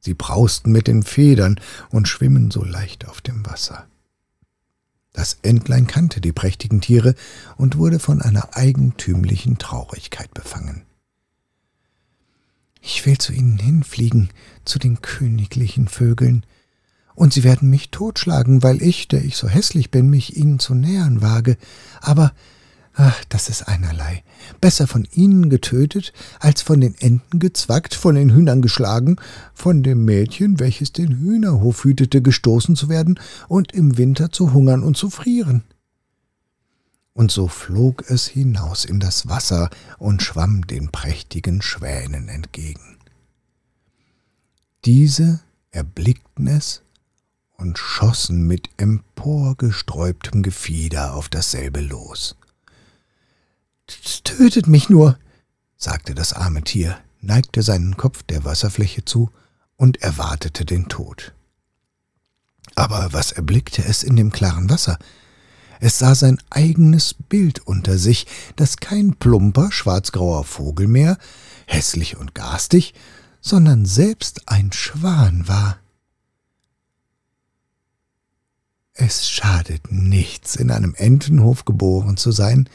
Sie 0.00 0.14
brausten 0.14 0.72
mit 0.72 0.86
den 0.86 1.02
Federn 1.02 1.60
und 1.90 2.08
schwimmen 2.08 2.50
so 2.50 2.64
leicht 2.64 3.06
auf 3.06 3.20
dem 3.20 3.44
Wasser. 3.46 3.86
Das 5.12 5.38
Entlein 5.42 5.86
kannte 5.86 6.20
die 6.20 6.32
prächtigen 6.32 6.80
Tiere 6.80 7.14
und 7.56 7.76
wurde 7.76 7.98
von 7.98 8.22
einer 8.22 8.56
eigentümlichen 8.56 9.58
Traurigkeit 9.58 10.32
befangen. 10.32 10.82
Ich 12.80 13.04
will 13.04 13.18
zu 13.18 13.32
ihnen 13.32 13.58
hinfliegen, 13.58 14.30
zu 14.64 14.78
den 14.78 15.02
königlichen 15.02 15.88
Vögeln, 15.88 16.46
und 17.14 17.34
sie 17.34 17.44
werden 17.44 17.68
mich 17.68 17.90
totschlagen, 17.90 18.62
weil 18.62 18.80
ich, 18.80 19.08
der 19.08 19.22
ich 19.22 19.36
so 19.36 19.46
hässlich 19.46 19.90
bin, 19.90 20.08
mich 20.08 20.36
ihnen 20.38 20.58
zu 20.58 20.74
nähern 20.74 21.20
wage, 21.20 21.58
aber 22.00 22.32
Ach, 23.02 23.24
das 23.30 23.48
ist 23.48 23.66
einerlei. 23.66 24.22
Besser 24.60 24.86
von 24.86 25.08
ihnen 25.14 25.48
getötet, 25.48 26.12
als 26.38 26.60
von 26.60 26.82
den 26.82 26.94
Enten 26.98 27.38
gezwackt, 27.38 27.94
von 27.94 28.14
den 28.14 28.28
Hühnern 28.28 28.60
geschlagen, 28.60 29.16
von 29.54 29.82
dem 29.82 30.04
Mädchen, 30.04 30.60
welches 30.60 30.92
den 30.92 31.18
Hühnerhof 31.18 31.84
hütete, 31.84 32.20
gestoßen 32.20 32.76
zu 32.76 32.90
werden 32.90 33.18
und 33.48 33.72
im 33.72 33.96
Winter 33.96 34.32
zu 34.32 34.52
hungern 34.52 34.82
und 34.82 34.98
zu 34.98 35.08
frieren. 35.08 35.62
Und 37.14 37.30
so 37.30 37.48
flog 37.48 38.04
es 38.10 38.26
hinaus 38.26 38.84
in 38.84 39.00
das 39.00 39.26
Wasser 39.26 39.70
und 39.96 40.22
schwamm 40.22 40.66
den 40.66 40.90
prächtigen 40.90 41.62
Schwänen 41.62 42.28
entgegen. 42.28 42.98
Diese 44.84 45.40
erblickten 45.70 46.48
es 46.48 46.82
und 47.56 47.78
schossen 47.78 48.46
mit 48.46 48.68
emporgesträubtem 48.76 50.42
Gefieder 50.42 51.14
auf 51.14 51.30
dasselbe 51.30 51.80
los. 51.80 52.36
Tötet 54.24 54.66
mich 54.66 54.88
nur, 54.88 55.18
sagte 55.76 56.14
das 56.14 56.32
arme 56.32 56.62
Tier, 56.62 56.98
neigte 57.20 57.62
seinen 57.62 57.96
Kopf 57.96 58.22
der 58.22 58.44
Wasserfläche 58.44 59.04
zu 59.04 59.30
und 59.76 60.02
erwartete 60.02 60.64
den 60.64 60.88
Tod. 60.88 61.32
Aber 62.74 63.12
was 63.12 63.32
erblickte 63.32 63.84
es 63.84 64.02
in 64.02 64.16
dem 64.16 64.30
klaren 64.30 64.70
Wasser? 64.70 64.98
Es 65.80 65.98
sah 65.98 66.14
sein 66.14 66.38
eigenes 66.50 67.14
Bild 67.14 67.66
unter 67.66 67.96
sich, 67.96 68.26
das 68.56 68.76
kein 68.76 69.14
plumper, 69.16 69.72
schwarzgrauer 69.72 70.44
Vogel 70.44 70.86
mehr, 70.86 71.16
hässlich 71.66 72.18
und 72.18 72.34
garstig, 72.34 72.94
sondern 73.40 73.86
selbst 73.86 74.48
ein 74.48 74.72
Schwan 74.72 75.48
war. 75.48 75.78
Es 78.92 79.30
schadet 79.30 79.90
nichts, 79.90 80.56
in 80.56 80.70
einem 80.70 80.94
Entenhof 80.94 81.64
geboren 81.64 82.18
zu 82.18 82.32
sein, 82.32 82.68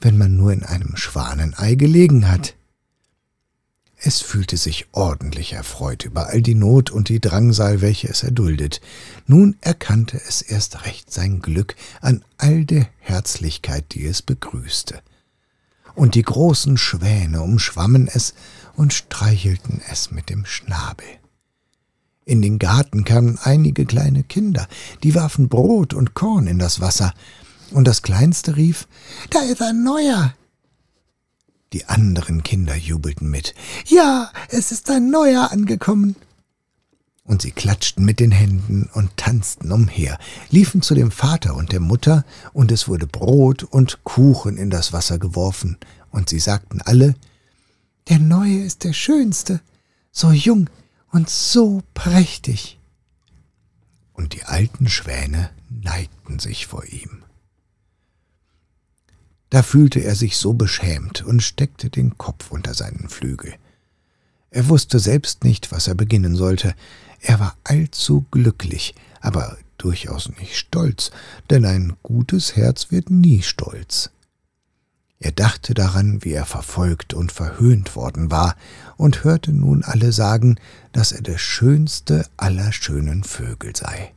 wenn 0.00 0.18
man 0.18 0.36
nur 0.36 0.52
in 0.52 0.62
einem 0.62 0.96
Schwanenei 0.96 1.74
gelegen 1.74 2.28
hat. 2.28 2.54
Es 4.02 4.22
fühlte 4.22 4.56
sich 4.56 4.86
ordentlich 4.92 5.52
erfreut 5.52 6.06
über 6.06 6.28
all 6.28 6.40
die 6.40 6.54
Not 6.54 6.90
und 6.90 7.10
die 7.10 7.20
Drangsal, 7.20 7.82
welche 7.82 8.08
es 8.08 8.22
erduldet. 8.22 8.80
Nun 9.26 9.56
erkannte 9.60 10.18
es 10.26 10.40
erst 10.40 10.86
recht 10.86 11.12
sein 11.12 11.40
Glück 11.40 11.76
an 12.00 12.24
all 12.38 12.64
der 12.64 12.88
Herzlichkeit, 12.98 13.92
die 13.92 14.06
es 14.06 14.22
begrüßte. 14.22 15.02
Und 15.94 16.14
die 16.14 16.22
großen 16.22 16.78
Schwäne 16.78 17.42
umschwammen 17.42 18.08
es 18.08 18.32
und 18.74 18.94
streichelten 18.94 19.82
es 19.90 20.10
mit 20.10 20.30
dem 20.30 20.46
Schnabel. 20.46 21.06
In 22.24 22.40
den 22.40 22.58
Garten 22.58 23.04
kamen 23.04 23.38
einige 23.42 23.84
kleine 23.84 24.22
Kinder, 24.22 24.66
die 25.02 25.14
warfen 25.14 25.48
Brot 25.48 25.92
und 25.92 26.14
Korn 26.14 26.46
in 26.46 26.58
das 26.58 26.80
Wasser, 26.80 27.12
und 27.72 27.86
das 27.86 28.02
Kleinste 28.02 28.56
rief 28.56 28.86
Da 29.30 29.40
ist 29.40 29.62
ein 29.62 29.82
neuer. 29.82 30.34
Die 31.72 31.84
anderen 31.86 32.42
Kinder 32.42 32.74
jubelten 32.74 33.30
mit 33.30 33.54
Ja, 33.86 34.32
es 34.48 34.72
ist 34.72 34.90
ein 34.90 35.10
neuer 35.10 35.52
angekommen. 35.52 36.16
Und 37.22 37.42
sie 37.42 37.52
klatschten 37.52 38.04
mit 38.04 38.18
den 38.18 38.32
Händen 38.32 38.90
und 38.92 39.16
tanzten 39.16 39.70
umher, 39.70 40.18
liefen 40.50 40.82
zu 40.82 40.96
dem 40.96 41.12
Vater 41.12 41.54
und 41.54 41.70
der 41.70 41.78
Mutter, 41.78 42.24
und 42.52 42.72
es 42.72 42.88
wurde 42.88 43.06
Brot 43.06 43.62
und 43.62 44.02
Kuchen 44.02 44.56
in 44.56 44.68
das 44.68 44.92
Wasser 44.92 45.20
geworfen, 45.20 45.76
und 46.10 46.28
sie 46.28 46.40
sagten 46.40 46.80
alle 46.82 47.14
Der 48.08 48.18
neue 48.18 48.64
ist 48.64 48.82
der 48.82 48.92
schönste, 48.92 49.60
so 50.10 50.32
jung 50.32 50.68
und 51.12 51.30
so 51.30 51.84
prächtig. 51.94 52.80
Und 54.12 54.32
die 54.32 54.42
alten 54.42 54.88
Schwäne 54.88 55.50
neigten 55.68 56.40
sich 56.40 56.66
vor 56.66 56.84
ihm. 56.84 57.22
Da 59.50 59.62
fühlte 59.62 60.00
er 60.00 60.14
sich 60.14 60.36
so 60.36 60.54
beschämt 60.54 61.22
und 61.22 61.42
steckte 61.42 61.90
den 61.90 62.16
Kopf 62.16 62.50
unter 62.50 62.74
seinen 62.74 63.08
Flügel. 63.08 63.54
Er 64.50 64.68
wusste 64.68 64.98
selbst 64.98 65.44
nicht, 65.44 65.72
was 65.72 65.88
er 65.88 65.94
beginnen 65.94 66.36
sollte. 66.36 66.74
Er 67.20 67.40
war 67.40 67.56
allzu 67.64 68.26
glücklich, 68.30 68.94
aber 69.20 69.58
durchaus 69.76 70.28
nicht 70.38 70.56
stolz, 70.56 71.10
denn 71.50 71.64
ein 71.64 71.96
gutes 72.02 72.56
Herz 72.56 72.90
wird 72.90 73.10
nie 73.10 73.42
stolz. 73.42 74.10
Er 75.18 75.32
dachte 75.32 75.74
daran, 75.74 76.24
wie 76.24 76.32
er 76.32 76.46
verfolgt 76.46 77.12
und 77.12 77.30
verhöhnt 77.30 77.94
worden 77.94 78.30
war, 78.30 78.56
und 78.96 79.22
hörte 79.22 79.52
nun 79.52 79.84
alle 79.84 80.12
sagen, 80.12 80.56
dass 80.92 81.12
er 81.12 81.20
der 81.20 81.38
schönste 81.38 82.26
aller 82.36 82.72
schönen 82.72 83.22
Vögel 83.22 83.76
sei. 83.76 84.12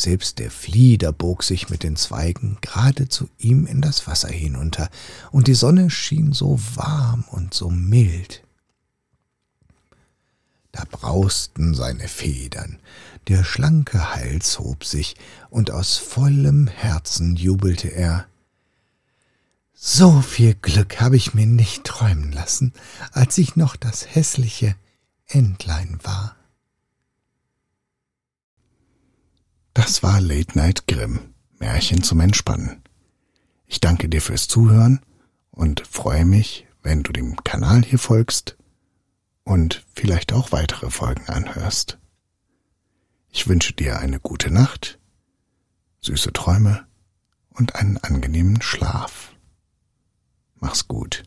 Selbst 0.00 0.38
der 0.38 0.50
Flieder 0.50 1.12
bog 1.12 1.42
sich 1.42 1.68
mit 1.68 1.82
den 1.82 1.94
Zweigen 1.94 2.56
gerade 2.62 3.10
zu 3.10 3.28
ihm 3.36 3.66
in 3.66 3.82
das 3.82 4.06
Wasser 4.06 4.30
hinunter, 4.30 4.88
und 5.30 5.46
die 5.46 5.54
Sonne 5.54 5.90
schien 5.90 6.32
so 6.32 6.58
warm 6.74 7.24
und 7.28 7.52
so 7.52 7.68
mild. 7.68 8.42
Da 10.72 10.84
brausten 10.90 11.74
seine 11.74 12.08
Federn, 12.08 12.78
der 13.28 13.44
schlanke 13.44 14.14
Hals 14.14 14.58
hob 14.58 14.84
sich, 14.84 15.16
und 15.50 15.70
aus 15.70 15.98
vollem 15.98 16.66
Herzen 16.66 17.36
jubelte 17.36 17.88
er 17.88 18.26
so 19.74 20.22
viel 20.22 20.54
Glück 20.54 20.98
habe 21.02 21.16
ich 21.16 21.34
mir 21.34 21.46
nicht 21.46 21.84
träumen 21.84 22.32
lassen, 22.32 22.72
als 23.12 23.36
ich 23.36 23.54
noch 23.54 23.76
das 23.76 24.14
hässliche 24.14 24.76
Entlein 25.26 25.98
war. 26.02 26.36
Das 29.82 30.02
war 30.02 30.20
Late 30.20 30.58
Night 30.58 30.86
Grimm, 30.86 31.32
Märchen 31.58 32.02
zum 32.02 32.20
Entspannen. 32.20 32.82
Ich 33.66 33.80
danke 33.80 34.10
dir 34.10 34.20
fürs 34.20 34.46
Zuhören 34.46 35.00
und 35.52 35.86
freue 35.86 36.26
mich, 36.26 36.66
wenn 36.82 37.02
du 37.02 37.12
dem 37.12 37.42
Kanal 37.44 37.82
hier 37.82 37.98
folgst 37.98 38.58
und 39.42 39.82
vielleicht 39.94 40.34
auch 40.34 40.52
weitere 40.52 40.90
Folgen 40.90 41.26
anhörst. 41.30 41.96
Ich 43.30 43.48
wünsche 43.48 43.72
dir 43.72 44.00
eine 44.00 44.20
gute 44.20 44.50
Nacht, 44.50 44.98
süße 46.02 46.34
Träume 46.34 46.86
und 47.48 47.74
einen 47.74 47.96
angenehmen 47.96 48.60
Schlaf. 48.60 49.32
Mach's 50.56 50.88
gut. 50.88 51.22